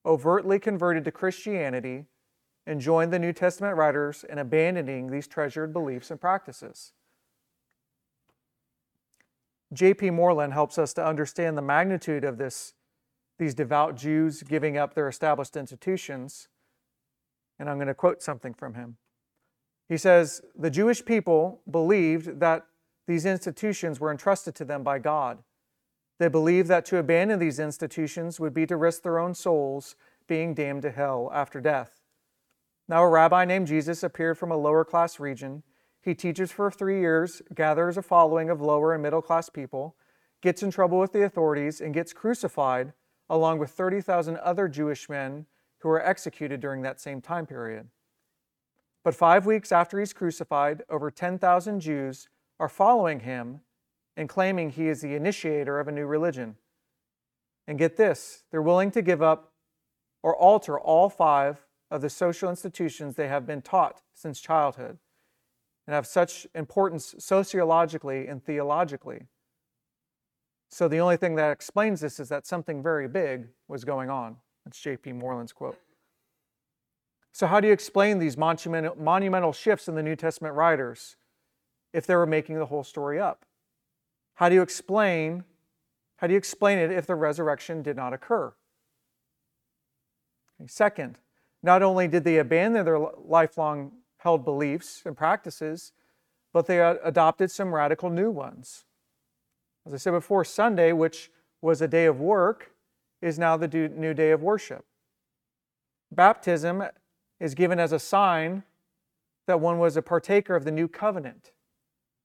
[0.04, 2.04] overtly converted to Christianity
[2.66, 6.92] and joined the New Testament writers in abandoning these treasured beliefs and practices.
[9.72, 10.11] J.P.
[10.11, 12.74] Moreland helps us to understand the magnitude of this,
[13.38, 16.48] these devout Jews giving up their established institutions.
[17.59, 18.96] And I'm going to quote something from him.
[19.88, 22.66] He says, The Jewish people believed that
[23.07, 25.38] these institutions were entrusted to them by God.
[26.18, 30.55] They believed that to abandon these institutions would be to risk their own souls being
[30.55, 31.95] damned to hell after death.
[32.88, 35.62] Now, a rabbi named Jesus appeared from a lower class region.
[36.01, 39.96] He teaches for three years, gathers a following of lower and middle class people,
[40.40, 42.92] gets in trouble with the authorities, and gets crucified
[43.29, 45.46] along with 30,000 other Jewish men
[45.79, 47.88] who were executed during that same time period.
[49.03, 52.29] But five weeks after he's crucified, over 10,000 Jews
[52.61, 53.61] are following him
[54.16, 56.57] and claiming he is the initiator of a new religion.
[57.66, 59.53] And get this, they're willing to give up
[60.22, 64.99] or alter all five of the social institutions they have been taught since childhood
[65.87, 69.27] and have such importance sociologically and theologically.
[70.68, 74.37] So the only thing that explains this is that something very big was going on.
[74.64, 75.12] That's J.P.
[75.12, 75.79] Moreland's quote.
[77.33, 81.16] So, how do you explain these monumental, shifts in the New Testament writers
[81.92, 83.44] if they were making the whole story up?
[84.35, 85.44] How do you explain
[86.16, 88.55] how do you explain it if the resurrection did not occur?
[90.66, 91.18] Second,
[91.66, 95.92] not only did they abandon their lifelong held beliefs and practices,
[96.52, 98.85] but they adopted some radical new ones.
[99.85, 102.70] As I said before, Sunday, which was a day of work,
[103.20, 104.85] is now the new day of worship.
[106.12, 106.85] Baptism
[107.40, 108.62] is given as a sign
[109.46, 111.52] that one was a partaker of the new covenant.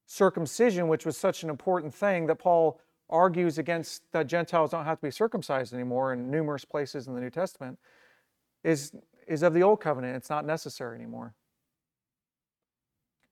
[0.06, 4.99] Circumcision, which was such an important thing that Paul argues against that Gentiles don't have
[4.99, 7.80] to be circumcised anymore in numerous places in the New Testament,
[8.63, 8.91] is,
[9.31, 10.15] is of the old covenant.
[10.17, 11.33] It's not necessary anymore.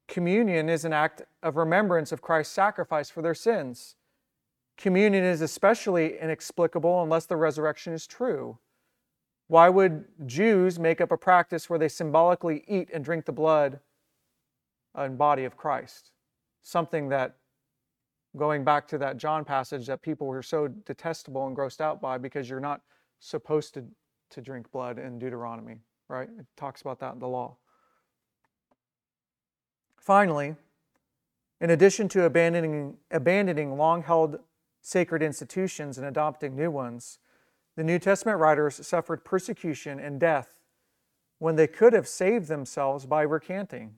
[0.08, 3.96] Communion is an act of remembrance of Christ's sacrifice for their sins.
[4.78, 8.58] Communion is especially inexplicable unless the resurrection is true.
[9.48, 13.80] Why would Jews make up a practice where they symbolically eat and drink the blood
[14.96, 16.12] and body of Christ?
[16.64, 17.36] Something that,
[18.38, 22.18] going back to that John passage, that people were so detestable and grossed out by
[22.18, 22.82] because you're not
[23.20, 23.84] supposed to,
[24.30, 25.78] to drink blood in Deuteronomy,
[26.10, 26.30] right?
[26.38, 27.56] It talks about that in the law.
[29.98, 30.56] Finally,
[31.62, 34.40] in addition to abandoning, abandoning long held
[34.82, 37.20] sacred institutions and adopting new ones,
[37.76, 40.60] the New Testament writers suffered persecution and death
[41.38, 43.96] when they could have saved themselves by recanting.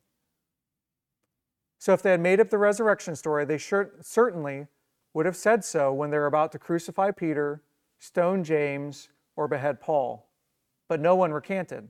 [1.80, 4.68] So, if they had made up the resurrection story, they sure, certainly
[5.14, 7.64] would have said so when they're about to crucify Peter,
[7.98, 10.28] stone James, or behead Paul.
[10.88, 11.90] But no one recanted.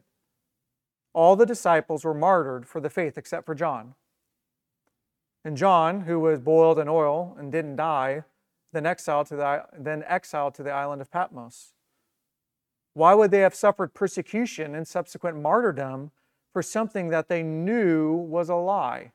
[1.14, 3.96] All the disciples were martyred for the faith except for John.
[5.44, 8.24] And John, who was boiled in oil and didn't die,
[8.74, 11.74] then exiled to the, then exiled to the island of Patmos.
[12.94, 16.12] Why would they have suffered persecution and subsequent martyrdom
[16.54, 19.12] for something that they knew was a lie?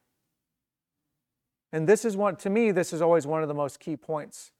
[1.72, 4.52] And this is one, to me, this is always one of the most key points.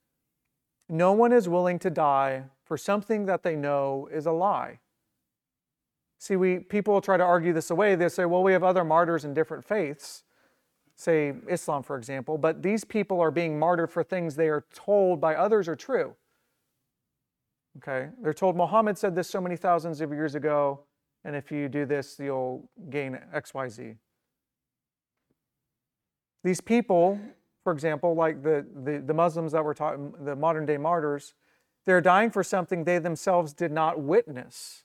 [0.88, 4.81] No one is willing to die for something that they know is a lie.
[6.19, 7.95] See, we people try to argue this away.
[7.95, 10.25] They say, well, we have other martyrs in different faiths,
[10.95, 15.21] say Islam, for example, but these people are being martyred for things they are told
[15.21, 16.15] by others are true.
[17.79, 18.09] Okay?
[18.23, 20.81] They're told Muhammad said this so many thousands of years ago,
[21.25, 23.97] and if you do this, you'll gain XYZ.
[26.43, 27.21] These people,
[27.63, 31.35] for example, like the, the, the Muslims that were taught, the modern day martyrs,
[31.85, 34.85] they're dying for something they themselves did not witness,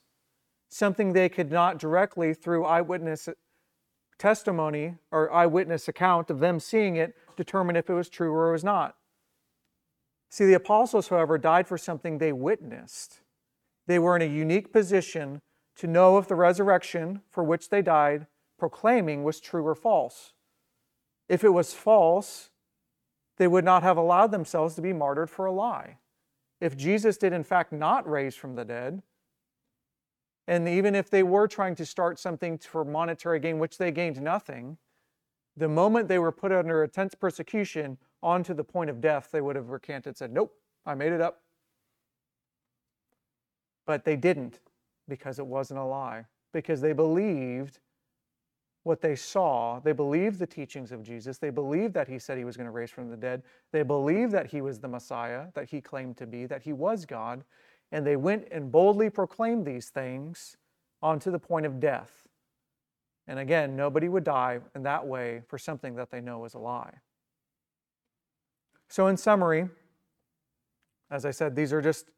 [0.72, 3.28] something they could not directly, through eyewitness
[4.18, 8.52] testimony or eyewitness account of them seeing it, determine if it was true or it
[8.52, 8.96] was not.
[10.30, 13.20] See, the apostles, however, died for something they witnessed.
[13.86, 15.42] They were in a unique position
[15.76, 18.26] to know if the resurrection for which they died
[18.58, 20.32] proclaiming was true or false.
[21.28, 22.50] If it was false,
[23.36, 25.98] they would not have allowed themselves to be martyred for a lie.
[26.60, 29.02] If Jesus did, in fact, not raise from the dead,
[30.48, 34.20] and even if they were trying to start something for monetary gain, which they gained
[34.20, 34.76] nothing,
[35.56, 39.40] the moment they were put under intense persecution, on to the point of death, they
[39.40, 40.54] would have recanted, said, Nope,
[40.86, 41.42] I made it up.
[43.86, 44.60] But they didn't
[45.08, 47.80] because it wasn't a lie, because they believed
[48.84, 49.80] what they saw.
[49.80, 51.38] They believed the teachings of Jesus.
[51.38, 53.42] They believed that he said he was going to raise from the dead.
[53.72, 57.04] They believed that he was the Messiah, that he claimed to be, that he was
[57.04, 57.44] God.
[57.92, 60.56] And they went and boldly proclaimed these things
[61.02, 62.26] on to the point of death.
[63.28, 66.58] And again, nobody would die in that way for something that they know is a
[66.58, 66.94] lie.
[68.88, 69.68] So, in summary,
[71.10, 72.10] as I said, these are just,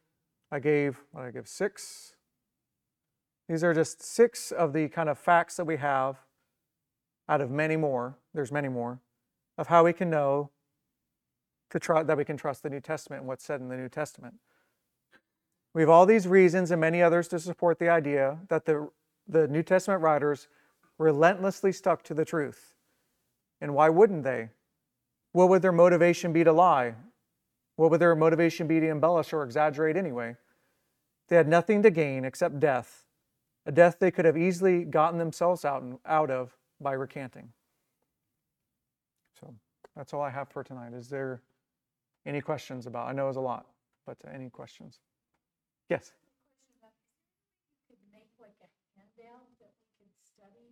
[0.51, 2.14] I gave, what I give, six.
[3.49, 6.16] These are just six of the kind of facts that we have
[7.29, 8.16] out of many more.
[8.33, 9.01] There's many more
[9.59, 10.51] of how we can know
[11.70, 13.89] to try, that we can trust the New Testament and what's said in the New
[13.89, 14.35] Testament.
[15.75, 18.89] We have all these reasons and many others to support the idea that the,
[19.29, 20.47] the New Testament writers
[20.99, 22.75] relentlessly stuck to the truth.
[23.61, 24.51] And why wouldn't they?
[25.33, 26.95] What would their motivation be to lie?
[27.75, 30.37] What would their motivation be to embellish or exaggerate anyway?
[31.29, 33.07] They had nothing to gain except death,
[33.66, 37.49] a death they could have easily gotten themselves out, out of by recanting.
[39.41, 39.53] So
[39.97, 40.93] that's all I have for tonight.
[40.93, 41.41] Is there
[42.27, 43.09] any questions about?
[43.09, 43.66] I know it's a lot,
[44.07, 45.01] but any questions?
[45.89, 46.12] Yes.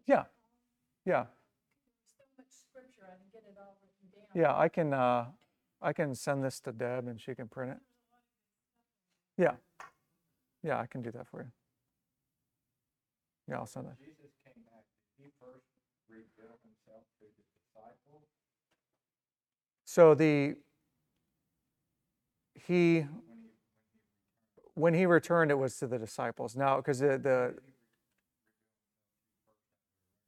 [0.06, 0.24] Yeah.
[1.04, 1.26] Yeah.
[4.34, 5.26] Yeah, I can uh,
[5.82, 7.78] I can send this to Deb and she can print it.
[9.36, 9.54] Yeah.
[10.62, 11.50] Yeah, I can do that for you.
[13.48, 13.94] Yeah, I'll send it.
[13.98, 14.84] Jesus came back,
[15.18, 15.66] did he first
[16.08, 18.24] reveal himself to the disciples?
[19.84, 20.56] So the
[22.54, 23.04] he
[24.74, 26.56] when he returned it was to the disciples.
[26.56, 27.54] Now because the,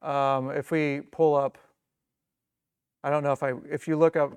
[0.02, 1.58] the um, if we pull up
[3.02, 4.32] I don't know if I if you look up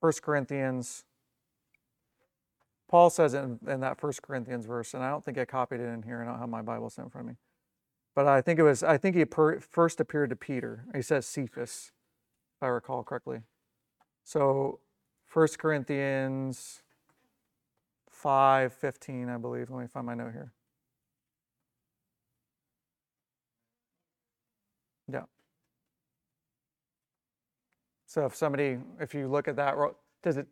[0.00, 1.04] First Corinthians
[2.92, 5.86] Paul says in, in that First Corinthians verse, and I don't think I copied it
[5.86, 6.20] in here.
[6.20, 7.36] I don't have my Bible sent in front of me.
[8.14, 10.84] But I think it was, I think he per, first appeared to Peter.
[10.94, 11.92] He says Cephas,
[12.58, 13.40] if I recall correctly.
[14.24, 14.80] So
[15.26, 16.82] First Corinthians
[18.22, 19.68] 5 15, I believe.
[19.68, 20.52] Let me find my note here.
[25.12, 25.24] Yeah.
[28.06, 29.74] So if somebody, if you look at that,
[30.22, 30.46] does it,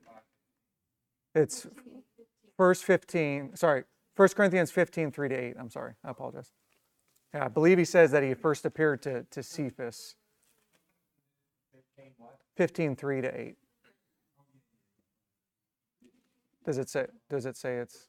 [1.32, 1.68] it's
[2.58, 3.84] verse 15, sorry,
[4.16, 5.56] 1 Corinthians 15, 3 to 8.
[5.58, 6.50] I'm sorry, I apologize.
[7.32, 10.16] Yeah, I believe he says that he first appeared to, to Cephas.
[12.56, 13.56] 15, 3 to 8.
[16.70, 18.06] Does it say, does it say it's,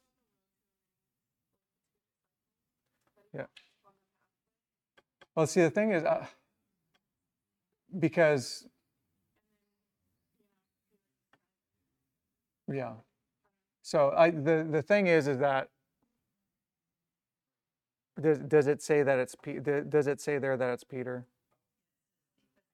[3.34, 3.46] yeah.
[5.34, 6.26] Well, see, the thing is, uh,
[7.98, 8.68] because,
[12.72, 12.92] yeah.
[13.82, 15.70] So I, the, the thing is, is that
[18.20, 19.34] does, does it say that it's
[19.88, 21.26] does it say there that it's Peter?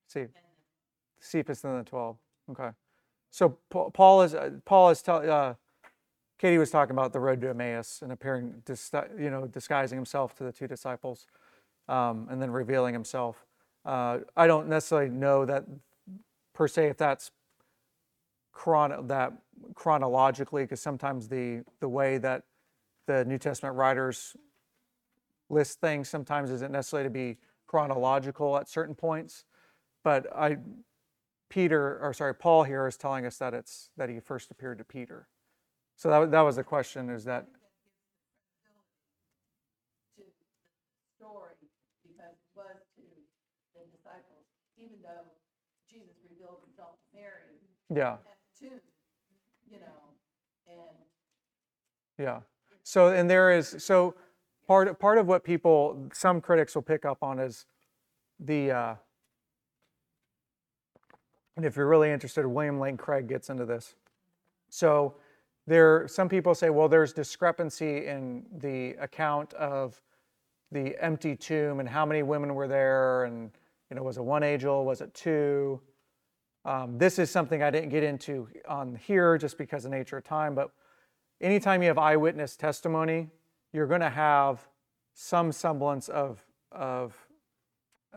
[0.08, 0.26] See,
[1.18, 2.18] Cephas and the twelve.
[2.50, 2.72] Okay,
[3.30, 4.36] so Paul is
[4.66, 5.30] Paul is telling.
[5.30, 5.54] Uh,
[6.38, 8.62] Katie was talking about the road to Emmaus and appearing,
[9.18, 11.26] you know, disguising himself to the two disciples,
[11.88, 13.44] um, and then revealing himself.
[13.84, 15.64] Uh, I don't necessarily know that
[16.54, 17.32] per se if that's
[18.52, 19.32] chron- that
[19.74, 22.44] chronologically, because sometimes the the way that
[23.06, 24.36] the New Testament writers
[25.50, 29.44] list things sometimes isn't necessarily to be chronological at certain points.
[30.04, 30.58] But I,
[31.48, 34.84] Peter, or sorry, Paul here is telling us that it's that he first appeared to
[34.84, 35.26] Peter.
[35.98, 37.44] So that that was the question: is that
[41.18, 41.58] story
[42.06, 43.02] because it was to
[43.74, 44.46] the disciples,
[44.78, 45.26] even though
[45.90, 47.58] Jesus revealed himself to Mary.
[47.92, 48.18] Yeah.
[48.58, 48.78] Too,
[49.68, 50.14] you know,
[50.68, 50.96] and.
[52.16, 52.40] Yeah.
[52.84, 54.14] So and there is so
[54.68, 57.66] part part of what people some critics will pick up on is
[58.38, 58.94] the uh,
[61.56, 63.96] and if you're really interested, William Lane Craig gets into this.
[64.70, 65.16] So
[65.68, 70.00] there some people say, well, there's discrepancy in the account of
[70.72, 73.50] the empty tomb and how many women were there, and
[73.90, 75.80] you know, was it one angel, was it two?
[76.64, 80.24] Um, this is something I didn't get into on here just because of nature of
[80.24, 80.70] time, but
[81.40, 83.28] anytime you have eyewitness testimony,
[83.72, 84.66] you're going to have
[85.14, 87.14] some semblance of, of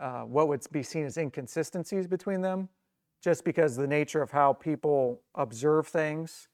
[0.00, 2.68] uh, what would be seen as inconsistencies between them,
[3.22, 6.48] just because the nature of how people observe things.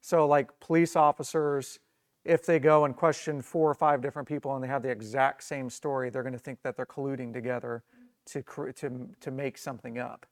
[0.00, 1.78] So, like police officers,
[2.24, 5.42] if they go and question four or five different people and they have the exact
[5.42, 7.82] same story, they're going to think that they're colluding together
[8.26, 8.42] to,
[8.76, 10.26] to, to make something up.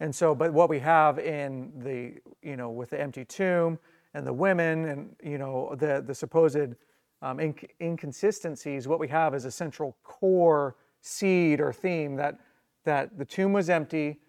[0.00, 3.78] And so, but what we have in the, you know, with the empty tomb
[4.14, 6.74] and the women and, you know, the, the supposed
[7.22, 12.38] um, inc- inconsistencies, what we have is a central core seed or theme that,
[12.84, 14.20] that the tomb was empty,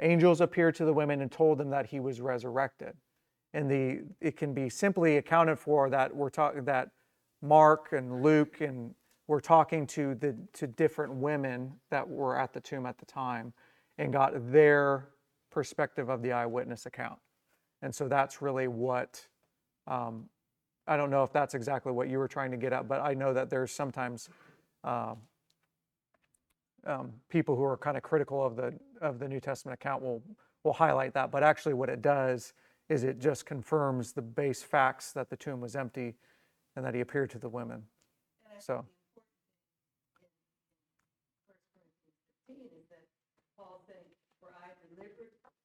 [0.00, 2.94] angels appeared to the women and told them that he was resurrected.
[3.54, 6.90] And the, it can be simply accounted for that we're talking that
[7.40, 8.94] Mark and Luke and
[9.26, 13.54] were talking to the to different women that were at the tomb at the time
[13.96, 15.08] and got their
[15.50, 17.18] perspective of the eyewitness account.
[17.80, 19.26] And so that's really what
[19.86, 20.28] um,
[20.86, 23.14] I don't know if that's exactly what you were trying to get at, but I
[23.14, 24.28] know that there's sometimes
[24.82, 25.16] um,
[26.86, 30.22] um, people who are kind of critical of the of the New Testament account will
[30.64, 31.30] will highlight that.
[31.30, 32.52] But actually, what it does
[32.88, 36.14] is it just confirms the base facts that the tomb was empty
[36.76, 37.82] and that he appeared to the women.
[38.58, 38.84] So-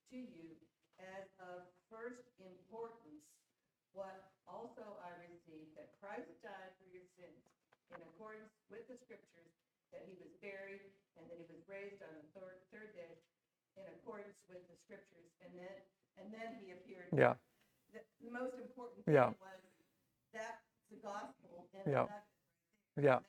[0.10, 0.58] to you
[0.98, 3.22] as of first importance
[3.94, 7.46] what also I received, that Christ died for your sins
[7.94, 9.54] in accordance with the scriptures,
[9.94, 10.82] that he was buried,
[11.18, 13.18] and that he was raised on the third, third day
[13.78, 15.78] in accordance with the scriptures, and then,
[16.22, 17.08] and then he appeared.
[17.16, 17.36] Yeah,
[17.94, 19.34] The, the most important thing Yeah.
[19.40, 19.60] was
[20.34, 22.04] that's the gospel in Yeah.
[22.04, 23.26] a yeah, That's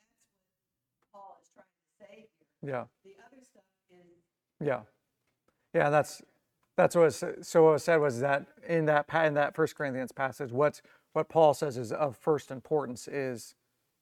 [1.13, 2.29] what Paul is trying to say
[2.61, 2.71] here.
[2.71, 2.85] yeah.
[3.05, 4.25] The other stuff is,
[4.61, 4.83] Yeah,
[5.75, 6.23] yeah, that's
[6.77, 10.13] that's what was, so what was said was that in that in that First Corinthians
[10.13, 10.83] passage, what's
[11.13, 13.55] what Paul says is of first importance is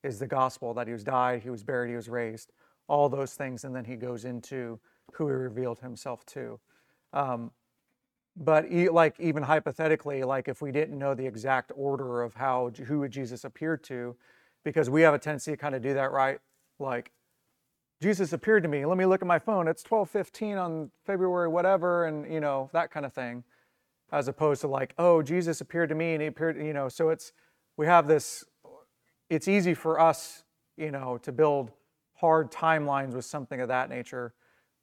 [0.05, 2.53] is the gospel that he was died, he was buried, he was raised,
[2.87, 4.79] all those things, and then he goes into
[5.15, 6.61] who he revealed himself to.
[7.13, 7.51] Um,
[8.39, 12.71] but e- like even hypothetically, like if we didn't know the exact order of how
[12.87, 14.17] who would Jesus appear to,
[14.65, 16.39] because we have a tendency to kind of do that, right?
[16.79, 17.11] Like
[18.01, 18.87] Jesus appeared to me.
[18.87, 19.67] Let me look at my phone.
[19.67, 23.45] It's 12:15 on February whatever and you know, that kind of thing.
[24.13, 27.11] As opposed to like, oh, Jesus appeared to me and he appeared, you know, so
[27.11, 27.33] it's
[27.77, 28.45] we have this
[29.29, 30.45] it's easy for us,
[30.77, 31.73] you know, to build
[32.15, 34.33] hard timelines with something of that nature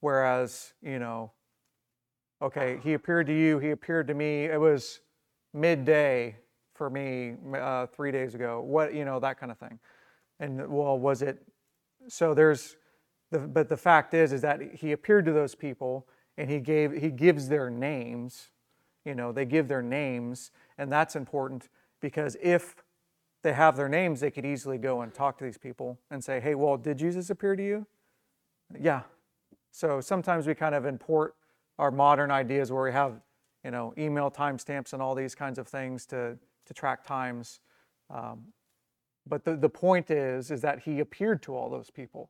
[0.01, 1.31] whereas, you know,
[2.45, 4.45] okay, he appeared to you, he appeared to me.
[4.45, 5.01] It was
[5.53, 6.37] midday
[6.73, 8.61] for me uh, 3 days ago.
[8.61, 9.79] What, you know, that kind of thing.
[10.39, 11.41] And well, was it
[12.07, 12.75] so there's
[13.31, 16.91] the, but the fact is is that he appeared to those people and he gave
[16.93, 18.49] he gives their names
[19.05, 21.69] you know they give their names and that's important
[22.01, 22.75] because if
[23.43, 26.39] they have their names they could easily go and talk to these people and say
[26.39, 27.85] hey well did jesus appear to you
[28.79, 29.01] yeah
[29.71, 31.35] so sometimes we kind of import
[31.77, 33.21] our modern ideas where we have
[33.63, 37.59] you know email timestamps and all these kinds of things to to track times.
[38.09, 38.45] Um,
[39.27, 42.29] but the, the point is is that he appeared to all those people.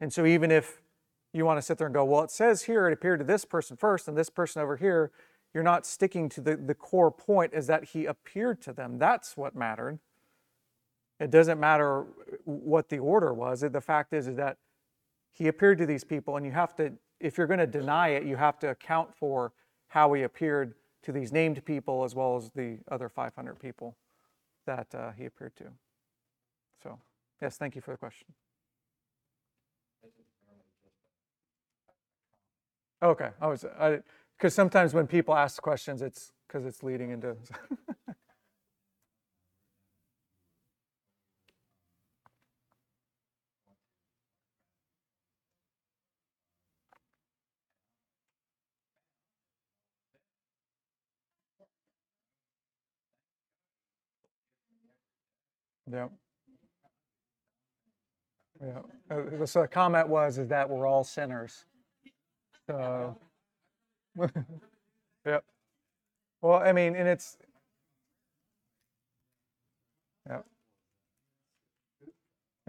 [0.00, 0.80] And so even if
[1.32, 3.44] you want to sit there and go well it says here it appeared to this
[3.44, 5.10] person first and this person over here
[5.56, 8.98] you're not sticking to the, the core point is that he appeared to them.
[8.98, 9.98] That's what mattered.
[11.18, 12.04] It doesn't matter
[12.44, 13.60] what the order was.
[13.60, 14.58] The fact is is that
[15.32, 18.24] he appeared to these people and you have to if you're going to deny it
[18.24, 19.52] you have to account for
[19.88, 23.96] how he appeared to these named people as well as the other 500 people
[24.66, 25.64] that uh, he appeared to.
[26.82, 26.98] So
[27.40, 28.28] yes thank you for the question.
[33.02, 33.98] Okay i was i
[34.36, 37.36] because sometimes when people ask questions it's because it's leading into
[55.92, 56.08] yeah.
[58.60, 58.80] Yeah.
[59.10, 61.64] Uh, so the comment was is that we're all sinners.
[62.68, 63.16] So.
[65.26, 65.44] Yep.
[66.42, 67.38] Well i mean and it's
[70.28, 70.40] yeah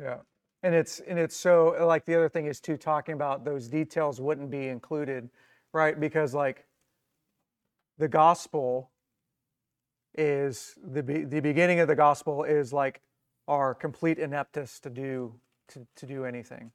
[0.01, 0.17] yeah.
[0.63, 4.21] And it's and it's so like the other thing is too talking about those details
[4.21, 5.29] wouldn't be included
[5.73, 5.99] right?
[5.99, 6.65] Because like
[7.97, 8.91] the gospel
[10.15, 13.01] is the be- the beginning of the gospel is like
[13.47, 15.33] our complete ineptness to do
[15.69, 16.71] to, to do anything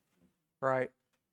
[0.60, 0.90] right?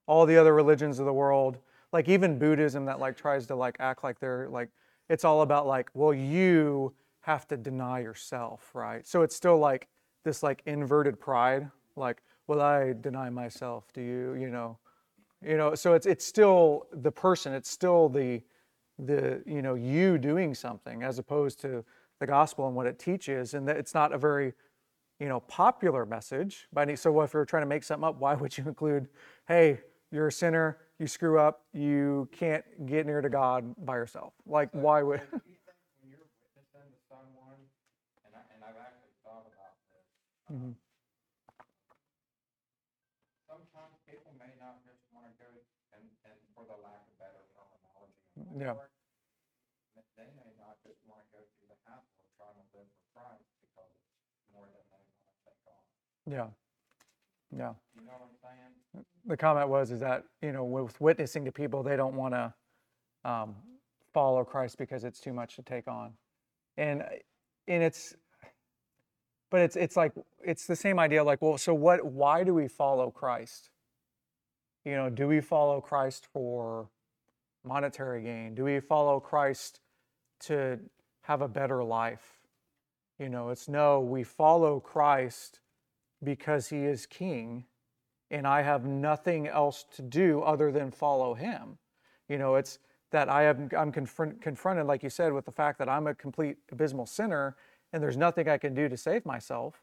[0.07, 1.57] All the other religions of the world
[1.91, 4.69] like even buddhism that like tries to like act like they're like
[5.09, 9.05] it's all about like well you have to deny yourself right?
[9.07, 9.87] So it's still like
[10.23, 14.77] this like inverted pride like well i deny myself do you you know?
[15.45, 18.41] You know so it's it's still the person it's still the
[18.97, 21.85] the you know you doing something as opposed to
[22.19, 24.53] the gospel and what it teaches and that it's not a very
[25.19, 28.33] you know popular message by any so if you're trying to make something up why
[28.35, 29.07] would you include
[29.47, 29.79] hey
[30.11, 34.69] you're a sinner you screw up you can't get near to god by yourself like
[34.71, 37.59] why would Do you think when you're witnessing to someone,
[38.25, 40.05] and I, and I've actually thought about this,
[40.55, 40.73] Mhm.
[43.47, 45.49] sometimes people may not just want to go,
[45.95, 48.15] and, and for the lack of better terminology.
[48.57, 48.73] Yeah.
[48.77, 48.91] part,
[49.95, 52.89] that They may not just want to go through the hassle of trying to live
[52.89, 55.83] for Christ because it's more than they want to take on.
[56.29, 56.47] Yeah
[57.51, 57.73] Yeah.
[57.95, 59.05] You know what I'm saying?
[59.25, 62.53] The comment was is that you know with witnessing to people they don't want to
[63.25, 63.55] um,
[64.13, 66.13] follow Christ because it's too much to take on,
[66.77, 67.03] and
[67.67, 68.15] and it's
[69.51, 70.13] but it's it's like
[70.43, 73.69] it's the same idea like well so what why do we follow Christ?
[74.85, 76.89] You know, do we follow Christ for
[77.65, 78.55] monetary gain?
[78.55, 79.81] Do we follow Christ
[80.41, 80.79] to
[81.23, 82.39] have a better life?
[83.19, 85.59] You know, it's no, we follow Christ
[86.23, 87.65] because he is king
[88.31, 91.77] and I have nothing else to do other than follow him.
[92.27, 92.79] You know, it's
[93.11, 96.13] that I have I'm confront, confronted like you said with the fact that I'm a
[96.13, 97.55] complete abysmal sinner
[97.91, 99.81] and there's nothing I can do to save myself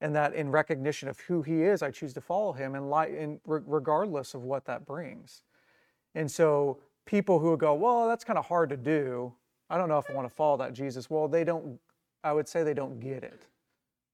[0.00, 3.16] and that in recognition of who he is I choose to follow him and li-
[3.18, 5.42] in, re- regardless of what that brings.
[6.14, 9.32] And so people who go, well, that's kind of hard to do.
[9.68, 11.10] I don't know if I want to follow that Jesus.
[11.10, 11.78] Well, they don't,
[12.24, 13.46] I would say they don't get it.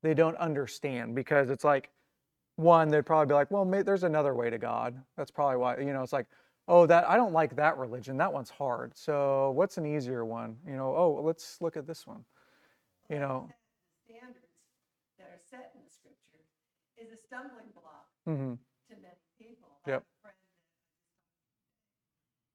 [0.03, 1.91] They don't understand because it's like,
[2.57, 5.01] one, they'd probably be like, well, may, there's another way to God.
[5.17, 6.27] That's probably why, you know, it's like,
[6.69, 8.17] oh, that I don't like that religion.
[8.19, 8.97] That one's hard.
[8.97, 10.57] So what's an easier one?
[10.67, 12.25] You know, oh, let's look at this one.
[13.11, 13.49] You know,
[14.05, 14.53] Standards
[15.19, 16.45] that are set in the scripture
[16.99, 18.55] is a stumbling block hmm
[18.91, 19.81] to many people.
[19.87, 20.03] Yep.
[20.03, 20.37] a friend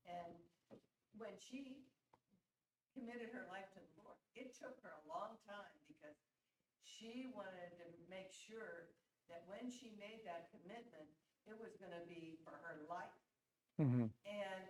[0.05, 0.79] that- And
[1.17, 1.83] when she
[2.93, 5.76] committed her life to the Lord, it took her a long time
[6.97, 8.89] she wanted to make sure
[9.29, 11.05] that when she made that commitment,
[11.45, 13.21] it was gonna be for her life.
[13.77, 14.65] hmm And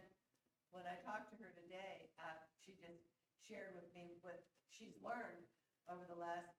[0.76, 3.08] when I talked to her today, uh, she just
[3.40, 5.48] shared with me what she's learned
[5.88, 6.52] over the last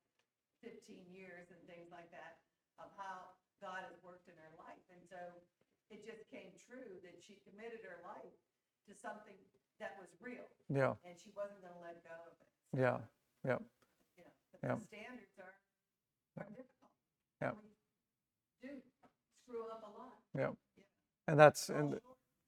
[0.64, 2.40] fifteen years and things like that,
[2.80, 4.80] of how God has worked in her life.
[4.88, 5.20] And so
[5.92, 8.34] it just came true that she committed her life
[8.88, 9.36] to something
[9.78, 12.98] that was real, yeah, and she wasn't gonna let go of it, yeah,
[13.44, 13.60] yeah,
[14.16, 14.32] you know.
[14.64, 14.74] Yeah.
[14.74, 15.27] the standards
[16.40, 16.90] are, difficult.
[17.42, 17.50] Yeah.
[18.62, 18.74] We do
[19.44, 20.14] screw up a lot.
[20.36, 20.50] yeah.
[21.26, 21.94] And that's, and,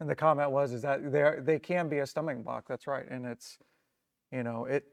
[0.01, 2.67] and the comment was, is that they they can be a stumbling block.
[2.69, 3.05] That's right.
[3.11, 3.59] And it's,
[4.33, 4.85] you know, it,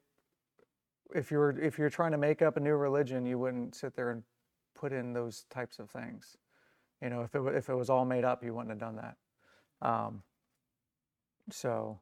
[1.16, 4.12] if you're, if you're trying to make up a new religion, you wouldn't sit there
[4.12, 4.24] and
[4.76, 6.36] put in those types of things.
[7.02, 8.98] You know, if it, wa- if it was all made up, you wouldn't have done
[8.98, 9.88] that.
[9.88, 10.24] Um,
[11.52, 12.00] so,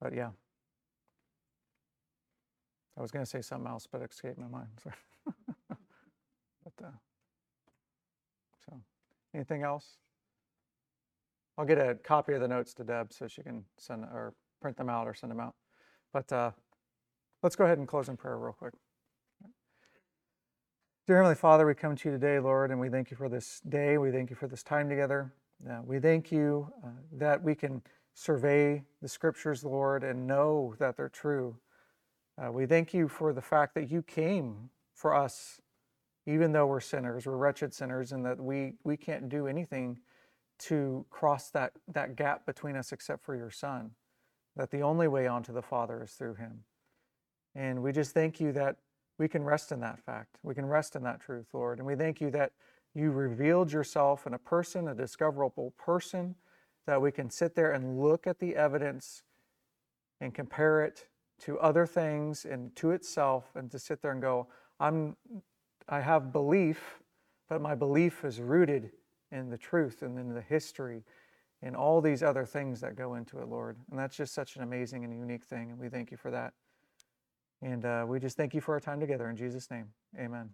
[0.00, 0.30] but yeah.
[2.98, 4.68] I was going to say something else, but it escaped my mind.
[4.82, 4.94] Sorry.
[6.64, 6.90] but, uh,
[8.66, 8.80] so,
[9.34, 9.96] anything else?
[11.56, 14.76] I'll get a copy of the notes to Deb so she can send or print
[14.76, 15.54] them out or send them out.
[16.12, 16.50] But uh,
[17.42, 18.74] let's go ahead and close in prayer real quick.
[21.06, 23.60] Dear Heavenly Father, we come to you today, Lord, and we thank you for this
[23.68, 23.98] day.
[23.98, 25.32] We thank you for this time together.
[25.68, 27.82] Uh, we thank you uh, that we can
[28.14, 31.56] survey the scriptures, Lord, and know that they're true.
[32.36, 35.60] Uh, we thank you for the fact that you came for us,
[36.28, 39.98] even though we're sinners, we're wretched sinners, and that we, we can't do anything
[40.58, 43.92] to cross that, that gap between us except for your Son,
[44.54, 46.64] that the only way onto the Father is through him.
[47.54, 48.76] And we just thank you that
[49.18, 50.36] we can rest in that fact.
[50.42, 51.78] We can rest in that truth, Lord.
[51.78, 52.52] And we thank you that
[52.94, 56.34] you revealed yourself in a person, a discoverable person,
[56.86, 59.22] that we can sit there and look at the evidence
[60.20, 61.06] and compare it
[61.40, 64.48] to other things and to itself and to sit there and go,
[64.78, 65.16] I'm
[65.88, 67.00] I have belief,
[67.48, 68.90] but my belief is rooted
[69.32, 71.04] in the truth and in the history
[71.62, 73.76] and all these other things that go into it, Lord.
[73.90, 75.70] And that's just such an amazing and unique thing.
[75.70, 76.52] And we thank you for that.
[77.62, 79.28] And uh, we just thank you for our time together.
[79.28, 79.86] In Jesus' name,
[80.18, 80.50] amen.